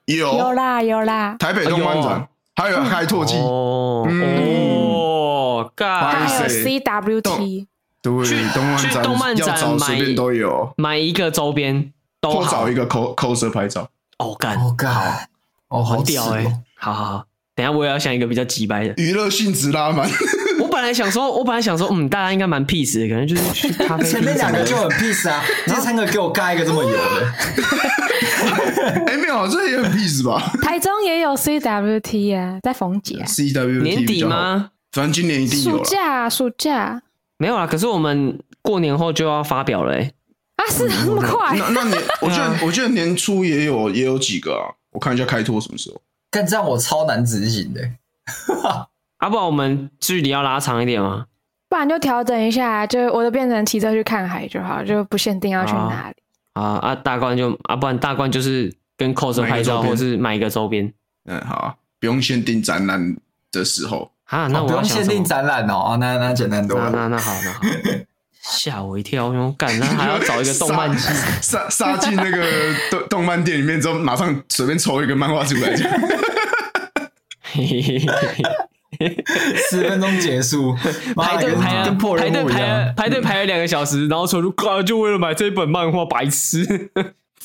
[0.06, 1.36] 有有啦有啦。
[1.40, 7.66] 台北动漫展还有开拓季哦哦，还有 CWT。
[8.04, 8.48] 对，去
[9.04, 11.92] 动漫展要随便都有，买一个周边
[12.22, 13.90] 都找一个 coser 拍照。
[14.20, 15.28] 哦干哦干。
[15.70, 16.46] 哦，好屌哎！
[16.76, 20.10] 好好好，等下我也要想一个比较急白的娱乐性质拉满。
[20.60, 24.12] 我本来想说，我本来想说，嗯，大家应该蛮 peace 的，可能就是去咖啡厅。
[24.12, 27.34] 前面两个就很 peace 啊，这三个给我盖一个这么油的。
[29.08, 30.52] 哎，没有，这也很 peace 吧？
[30.62, 33.16] 台中也有 CWT 啊，在逢甲。
[33.26, 34.72] CWT 年底吗？
[34.92, 35.78] 反正今年一定有。
[35.78, 37.02] 暑假，暑假
[37.38, 37.66] 没有啊。
[37.66, 40.12] 可是我们过年后就要发表了哎。
[40.62, 41.58] 啊，是那么快？
[41.58, 44.70] 那那年， 我觉得我觉得年初也有也有几个啊。
[44.92, 46.02] 我看一下开拓什么时候？
[46.30, 47.82] 但这样我超难执行的。
[49.18, 51.26] 啊，不然我们距离要拉长一点吗？
[51.70, 56.16] 不然就调整一下，就我就变成骑车去看海就好，就不限定要去哪里。
[56.54, 60.94] 啊啊，大冠就啊，不然大冠就是跟 coser 拍照，或是买一个周边。
[61.26, 63.16] 嗯，好，不用限定展览
[63.52, 64.48] 的时候啊。
[64.48, 65.96] 那我不用限定展览哦。
[65.98, 66.90] 那那简单多了。
[66.90, 67.62] 那那好，那好。
[68.44, 71.08] 吓我一跳，我说干，那还要找一个动漫机，
[71.42, 72.44] 杀杀进那个
[72.90, 75.76] 动 动漫店里面之后，马上随便抽一个漫画出来，
[79.70, 80.76] 十分钟结束，
[81.16, 84.52] 排队排了排队排了排队排了两个小时，然后抽出，
[84.84, 86.90] 就为了买这一本漫画，白痴！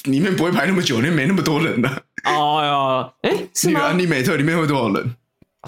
[0.05, 1.88] 里面不会排那么久，里面没那么多人的。
[2.22, 3.30] 哎呀，哎，
[3.64, 5.14] 女安利美特里面会多少人？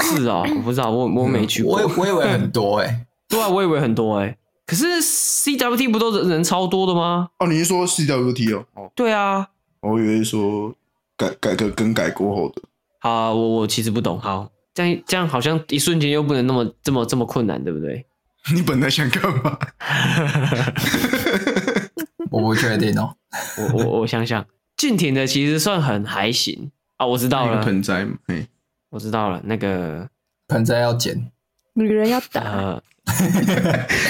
[0.01, 4.37] 是啊，我不知道，我我没去过，我我以为很多哎，对啊，我以为很多哎。
[4.69, 7.31] 可是 CWT 不都人人超多的吗？
[7.39, 8.67] 哦，你是说 CWT 哦？
[8.75, 9.49] 哦，对啊，
[9.81, 10.75] 我以为是说
[11.17, 12.61] 改改革更改过后的。
[13.01, 14.21] 好，我我其实不懂。
[14.21, 18.05] 好，这样这样好像一瞬间又不能那么这么这么困难，对不对？
[18.55, 19.59] 你本来想干嘛？
[22.31, 23.17] 我不确定哦。
[23.73, 24.45] 我我我想想，
[24.77, 27.07] 俊廷的其实算很还行啊。
[27.07, 28.47] 我知道了，盆栽，嘿，
[28.91, 30.07] 我知道了，那个
[30.49, 31.31] 盆栽要剪，
[31.73, 32.83] 女人要打。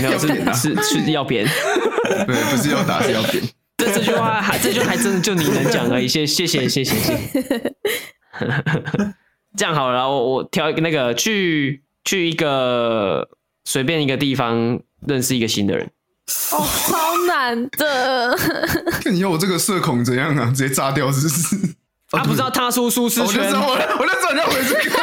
[0.03, 1.46] 没 有，是是是要扁，
[2.26, 3.42] 对，不是要打，是要扁。
[3.76, 6.09] 这这句话还这句还真的就你能讲而已。
[6.09, 7.16] 谢谢谢谢谢谢。
[9.57, 13.28] 这样好了，我我挑一个那个去去一个
[13.64, 15.88] 随便一个地方认识一个新的人。
[16.53, 18.36] 哦，超难的。
[19.01, 20.46] 看你要我这个社恐怎样啊？
[20.55, 21.57] 直接炸掉是不是？
[22.11, 23.26] 他不知道踏出舒适圈？
[23.26, 24.99] 我就知道，我我就知道你要回这个。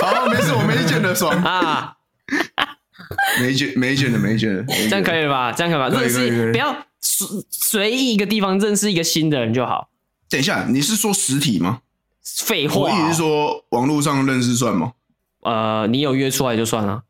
[0.00, 1.94] 好，没事，我没意见的，爽啊！
[3.40, 5.52] 没意见，没意见的，没意见的，这样可以了吧？
[5.52, 6.00] 这样可以吧？
[6.00, 9.88] 认识不要随随意一个地方认识一个新的人就好。
[10.28, 11.80] 等一下，你是说实体吗？
[12.22, 14.92] 废话，我意思是说网络上认识算吗？
[15.42, 17.02] 呃，你有约出来就算了。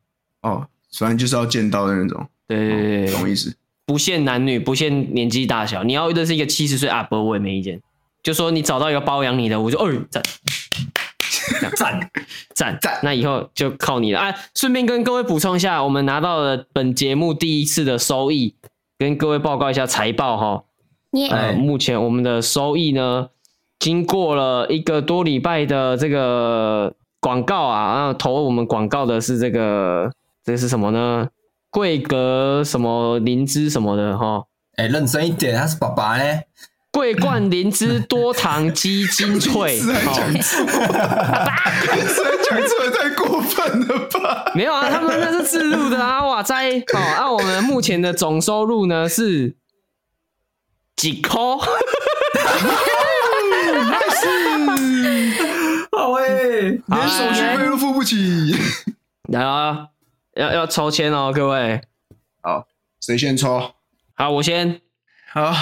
[0.43, 0.67] 哦，
[0.99, 2.29] 反正就是要见到的那种。
[2.47, 3.55] 对对对，懂意思。
[3.87, 7.81] 不限男女，不限年纪大小，你要认识一个七十岁阿伯，我也没意见。
[8.23, 10.23] 就说你找到一个包养你的，我就二赞，
[11.77, 12.11] 赞
[12.55, 14.35] 赞赞，那以后就靠你了啊！
[14.55, 18.55] 顺便跟各位补充一下，我们拿到了本节目第一次的收益，
[18.99, 20.65] 跟各位报告一下财报哈。
[21.31, 23.29] 呃，目前我们的收益呢，
[23.79, 30.11] 经过了一个多礼拜的这个广告啊，然后投我们广告的是这个，
[30.45, 31.29] 这是什么呢？
[31.71, 34.45] 贵格什么灵芝什么的哈。
[34.77, 36.41] 哎，认真一点，他是爸爸呢。
[36.97, 44.51] 桂冠灵芝多糖鸡精粹， 是还讲错，是还讲错，太过分了吧？
[44.55, 46.71] 没有啊，他们那是自录的啊，哇塞！
[46.81, 49.57] 哦，按、啊、我们目前的总收入呢是
[50.97, 51.39] 几块？
[55.93, 58.57] 好诶，连手续费都付不起。
[59.25, 59.89] 来啊，
[60.35, 61.79] 要要抽签哦，各位。
[62.41, 62.67] 好，
[63.03, 63.73] 谁先抽？
[64.15, 64.81] 好，我先。
[65.31, 65.53] 好。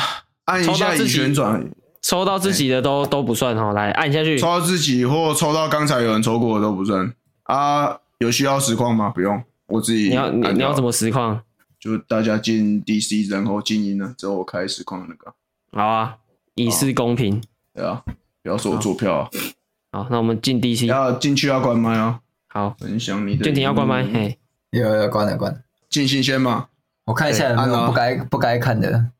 [0.44, 1.70] 按一下已旋转，
[2.02, 4.38] 抽到自己的都都不算哦，来按下去。
[4.38, 7.12] 抽到自己或抽到刚才有人抽过的都不算
[7.44, 7.98] 啊。
[8.18, 9.10] 有需要实况吗？
[9.10, 10.08] 不用，我自己。
[10.08, 11.42] 你要你要怎么实况？
[11.80, 15.34] 就大家进 DC，然后静音了之后开实况那个。
[15.72, 16.16] 好啊，
[16.54, 17.42] 以示公平。
[17.74, 18.02] 对啊，
[18.42, 19.28] 不要说我做票啊。
[19.92, 20.86] 好，那我们进 DC。
[20.86, 22.20] 要进去要关麦啊。
[22.46, 23.44] 好，分享你的。
[23.44, 24.38] 俊廷要关麦，嘿，
[24.70, 25.58] 要要关了关了。
[25.90, 26.68] 进新鲜吗？
[27.04, 29.10] 我看一下有没有不该不该看的。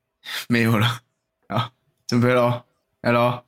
[0.48, 1.00] 没有了。
[1.48, 1.70] 好，
[2.06, 2.62] 准备喽，
[3.02, 3.42] 来喽，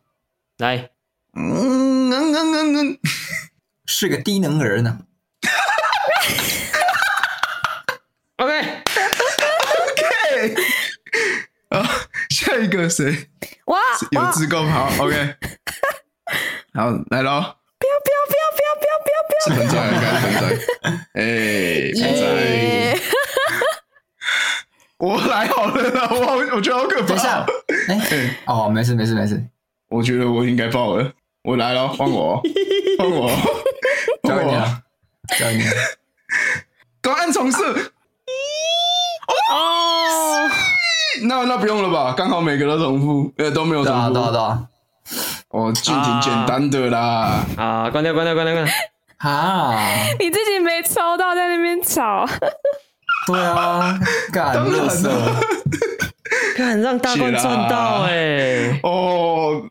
[0.59, 0.91] 来，
[1.35, 2.99] 嗯嗯嗯嗯嗯，
[3.87, 4.99] 是个低能儿呢。
[8.37, 10.55] OK，OK，
[11.71, 11.83] 好，
[12.31, 13.29] 下一个谁？
[13.67, 13.79] 哇，
[14.11, 15.17] 有自贡好，OK，
[16.75, 20.41] 好，来喽，不要不要不要不要不要不要不要，存在应该存在，
[21.15, 22.27] 哎，存在，
[24.99, 27.07] 我来好了啦，我我觉得好可怕。
[27.07, 27.47] 等一下。
[27.89, 29.43] 哎、欸， 哦，没事没事没事，
[29.91, 32.41] 我觉得我应该爆了，我来了，换我，
[32.99, 33.31] 换我，
[34.23, 34.83] 交给你了，
[35.39, 35.73] 交给你了，
[37.03, 37.73] 刚按重设，
[39.53, 40.49] 哦，
[41.25, 42.15] 那那不用了吧？
[42.17, 44.67] 刚好每个都重复，呃，都没有重复，对啊对啊，
[45.51, 48.75] 哦，就挺简单的啦，啊，关掉关掉关掉关掉，
[49.31, 49.79] 啊，
[50.19, 52.27] 你自己没抽到，在那边吵，
[53.27, 53.99] 对啊，
[54.33, 55.11] 干乐色。
[56.57, 58.81] 看，让大冠赚到哎、欸！
[58.83, 59.63] 哦，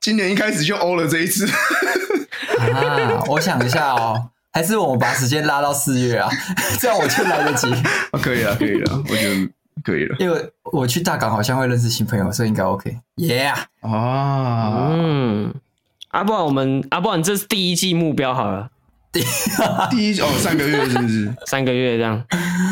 [0.00, 3.22] 今年一开始就欧了这一次啊！
[3.28, 6.28] 我想一下哦，还是我们把时间拉到四月啊，
[6.80, 7.70] 这样我就来得及。
[8.10, 9.48] 啊，可以了，可以了，我觉得
[9.84, 10.16] 可以了。
[10.18, 12.98] 因为我去大港好像会认识新朋友，所以应该 OK。
[13.16, 13.54] Yeah！
[13.82, 15.54] 啊，嗯，
[16.08, 18.68] 阿不然我们阿不然这是第一季目标好了。
[19.12, 19.20] 第
[19.90, 21.34] 第一季哦，三个月是不是？
[21.46, 22.24] 三个月这样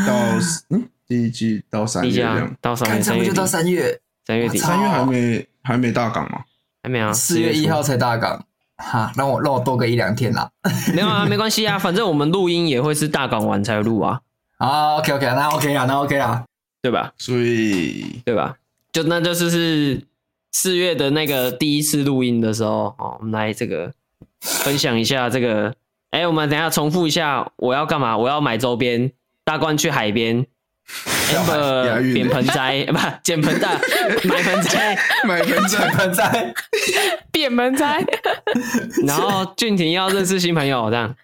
[0.06, 0.14] 到
[0.70, 0.88] 嗯。
[1.06, 6.42] 第一季到三月这样，到三月，三月就到三月，三月底，三月还没还没大港吗？
[6.84, 8.44] 还没啊，四月一号才大港。
[8.76, 10.48] 哈，让我让我多个一两天啦。
[10.94, 14.20] 没有啊，没关系啊，反正我们录音也会是大港完才录啊。
[14.58, 16.44] 啊，OK OK，那 OK 啊，那 OK 啊，
[16.80, 17.12] 对吧？
[17.18, 18.54] 所以对吧？
[18.92, 20.00] 就那就是是
[20.52, 23.92] 四月的那个第一次录音的时候，哦，我们来这个
[24.40, 25.74] 分享一下这个。
[26.10, 28.16] 哎，我们等一下重复一下，我要干嘛？
[28.18, 29.12] 我要买周边，
[29.44, 30.46] 大冠去海边。
[31.32, 33.68] amber 扁盆栽不捡盆栽，
[34.24, 36.54] 买盆栽， 买盆栽，盆栽，
[37.30, 38.04] 扁盆栽。
[39.06, 41.14] 然后俊廷要认识新朋友，这样。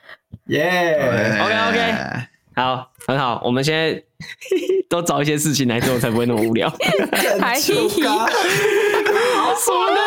[0.47, 1.95] 耶，OK OK，
[2.55, 3.43] 好，很好。
[3.45, 4.01] 我们现在
[4.89, 6.73] 都找一些事情来做，才不会那么无聊。
[7.41, 8.25] 还嘻嘻，好
[9.55, 9.99] 爽啊！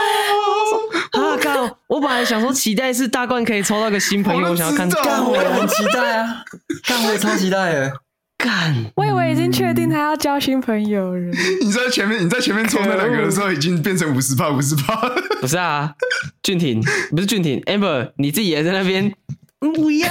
[1.11, 1.77] 啊靠！
[1.87, 4.89] 我本来想说期待是大冠可以抽到个新朋友，我想要看。
[4.89, 6.43] 干我也很期待啊！
[6.87, 7.91] 干我也超期待耶。
[8.37, 8.73] 干！
[8.95, 11.31] 我以为已经确定他要交新朋友了。
[11.61, 14.95] 你在前面，你在前面抽那两个的时候，已经变成五十趴，五十趴。
[15.41, 15.93] 不是啊，
[16.41, 16.81] 俊廷
[17.11, 19.13] 不是俊廷，Amber 你自己也在那边。
[19.59, 20.09] 不要。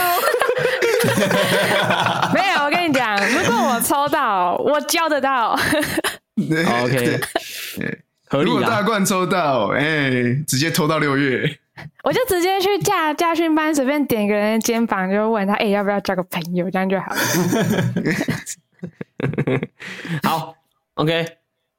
[2.35, 2.58] 没有，我
[2.93, 5.59] 跟你讲，如果我抽到，我交得到。
[6.39, 7.21] OK，
[8.29, 8.51] 合理。
[8.51, 11.59] 如果大冠抽到，哎、欸，直接拖到六月。
[12.03, 17.17] 我就直接去驾驾训班，随便点一个人的肩膀，就问他：“哎、欸，要不要交个朋友？”这样就好了。
[20.25, 20.55] 好
[20.95, 21.25] ，OK，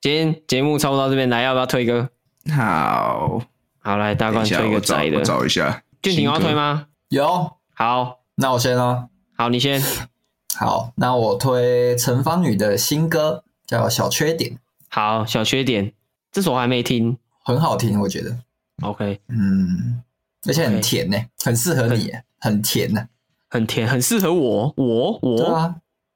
[0.01, 2.09] 今天节目差不多到这边来，要不要推歌？
[2.55, 3.39] 好，
[3.79, 5.83] 好好，来大冠推一个宅的，我找一下。
[6.01, 6.87] 俊廷要推吗？
[7.09, 7.51] 有。
[7.73, 9.09] 好，那我先哦。
[9.35, 9.81] 好，你先。
[10.57, 14.51] 好，那我推陈芳语的新歌，叫《小缺点》。
[14.89, 15.93] 好，小缺点，
[16.31, 18.35] 这首我还没听，很好听，我觉得。
[18.81, 20.01] OK，嗯，
[20.47, 21.45] 而且很甜呢，okay.
[21.45, 23.07] 很适合你，很甜呢，
[23.49, 25.75] 很甜，很适合我，我，我，对啊，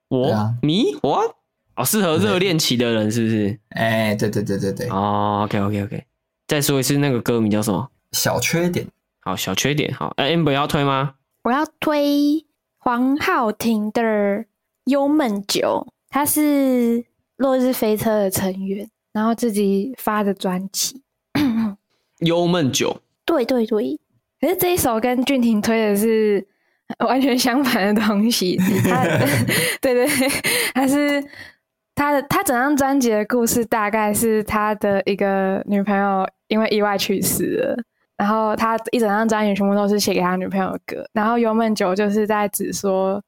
[0.10, 1.36] 我，啊、你，我，
[1.76, 3.60] 哦，适合热恋期的人是不是？
[3.70, 4.90] 哎，对对对对对。
[4.90, 6.04] 哦，OK，OK，OK，、okay, okay, okay.
[6.48, 7.90] 再说一次，那个歌名叫什么？
[8.12, 8.88] 小缺点。
[9.22, 9.94] 好，小缺点。
[9.94, 11.16] 好，哎，Amber 要推吗？
[11.44, 12.46] 我要推
[12.84, 14.02] 黄浩庭的
[14.86, 17.06] 《幽闷酒》，他是
[17.38, 21.02] 落日飞车的成员，然后自己发的专辑。
[22.20, 23.98] 幽闷酒，对对对，
[24.42, 26.46] 可是这一首跟俊廷推的是
[27.08, 28.58] 完全相反的东西。
[28.84, 29.06] 他，
[29.80, 30.06] 对对，
[30.74, 31.24] 他是
[31.96, 37.84] 他的他整张专辑的故事大概是他的一个女朋友因为意外去世了，
[38.18, 43.22] 然后他一整张专辑全部都是写给他女朋友的歌，然后幽闷酒就是在指说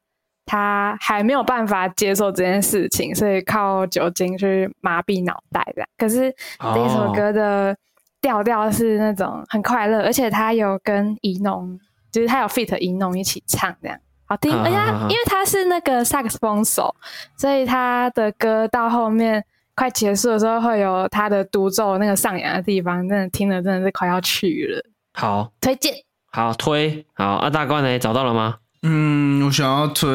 [0.44, 5.88] 他还没有办法接受这件事情，所以靠酒精去麻痹脑袋这样。
[5.98, 6.34] 可是
[6.74, 7.68] 这一首歌的。
[7.68, 7.76] Oh.
[8.22, 11.78] 调调是那种很快乐，而且他有跟怡农，
[12.10, 14.50] 就是他有 feat 怡农一起唱，这样好听。
[14.64, 16.92] 而且他因为他是那个萨克斯风手，
[17.36, 19.44] 所以他的歌到后面
[19.76, 24.82] 快结束的时候，会有他的独奏那个上扬的地方，真的听了真的是快要去了。
[25.12, 25.94] 好，推荐，
[26.32, 27.50] 好推，好啊！
[27.50, 27.98] 大冠呢？
[27.98, 28.56] 找到了吗？
[28.82, 30.08] 嗯，我想要推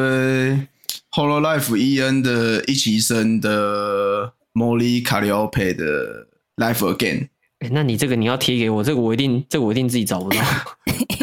[1.12, 7.28] Holo Life EN 的一起生的 Molly Calliope 的 Life Again。
[7.60, 10.40] 欸、那你这个你要贴给我，这个我一定，这个我一定自己找不到。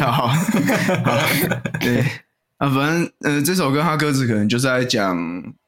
[0.00, 0.28] 好，
[1.04, 1.18] 好，
[1.80, 2.02] 对
[2.60, 5.18] 啊，反正呃，这首歌他歌词可能就是在讲，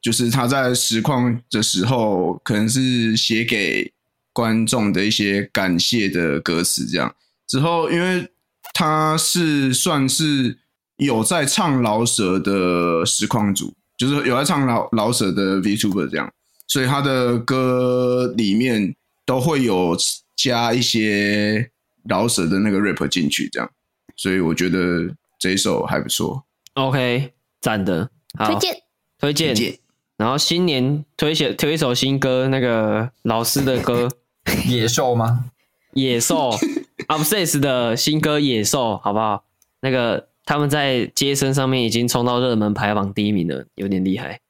[0.03, 3.91] 就是他在实况的时候，可能是写给
[4.35, 6.85] 观众的一些感谢的歌词。
[6.85, 7.15] 这样
[7.49, 8.31] 之后，因为
[8.75, 10.59] 他是算是
[10.99, 16.31] 有在唱老舍的实况组，就是有在唱老老舍的 VTuber 这样，
[16.69, 19.97] 所以他的歌里面都会有。
[20.35, 21.71] 加一些
[22.09, 23.71] 老舍的那个 rap 进去，这样，
[24.17, 26.43] 所以我觉得这一首还不错。
[26.75, 28.09] OK，赞的，
[28.39, 28.83] 好，推荐，
[29.19, 29.79] 推荐。
[30.17, 34.09] 然后新年推写推一首新歌，那个老师的歌，
[34.69, 35.47] 野兽吗？
[35.95, 36.51] 野兽，
[37.09, 39.45] Obsess 的新歌《野兽》，好不好？
[39.81, 44.41] 那个他们在街声上面已经冲到热门排行第一名了，有点厉害。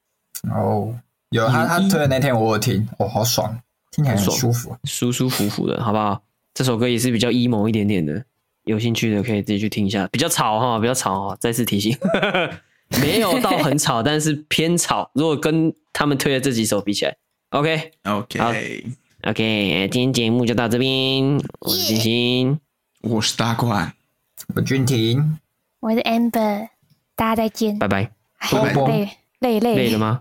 [0.55, 0.95] 哦，
[1.31, 3.59] 有他他推的那天我有听，哦，好爽。
[3.91, 6.23] 听起来很舒服，舒舒服服的，好不好？
[6.55, 8.25] 这首歌也是比较 emo 一点点的，
[8.65, 10.07] 有兴趣的可以自己去听一下。
[10.13, 11.97] 比较吵哈，比较吵哈，再次提醒，
[13.01, 15.11] 没有到很吵，但是偏吵。
[15.15, 17.17] 如果跟他们推的这几首比起来
[17.51, 18.89] ，OK，OK，OK，
[19.91, 21.41] 今天节目就到这边。
[21.61, 22.61] 我是金星，
[23.03, 23.95] 我是大冠，
[24.55, 25.39] 我俊廷，
[25.81, 26.69] 我是 Amber，
[27.17, 28.11] 大家再见，拜拜。
[28.51, 30.21] 拜拜累累累了吗？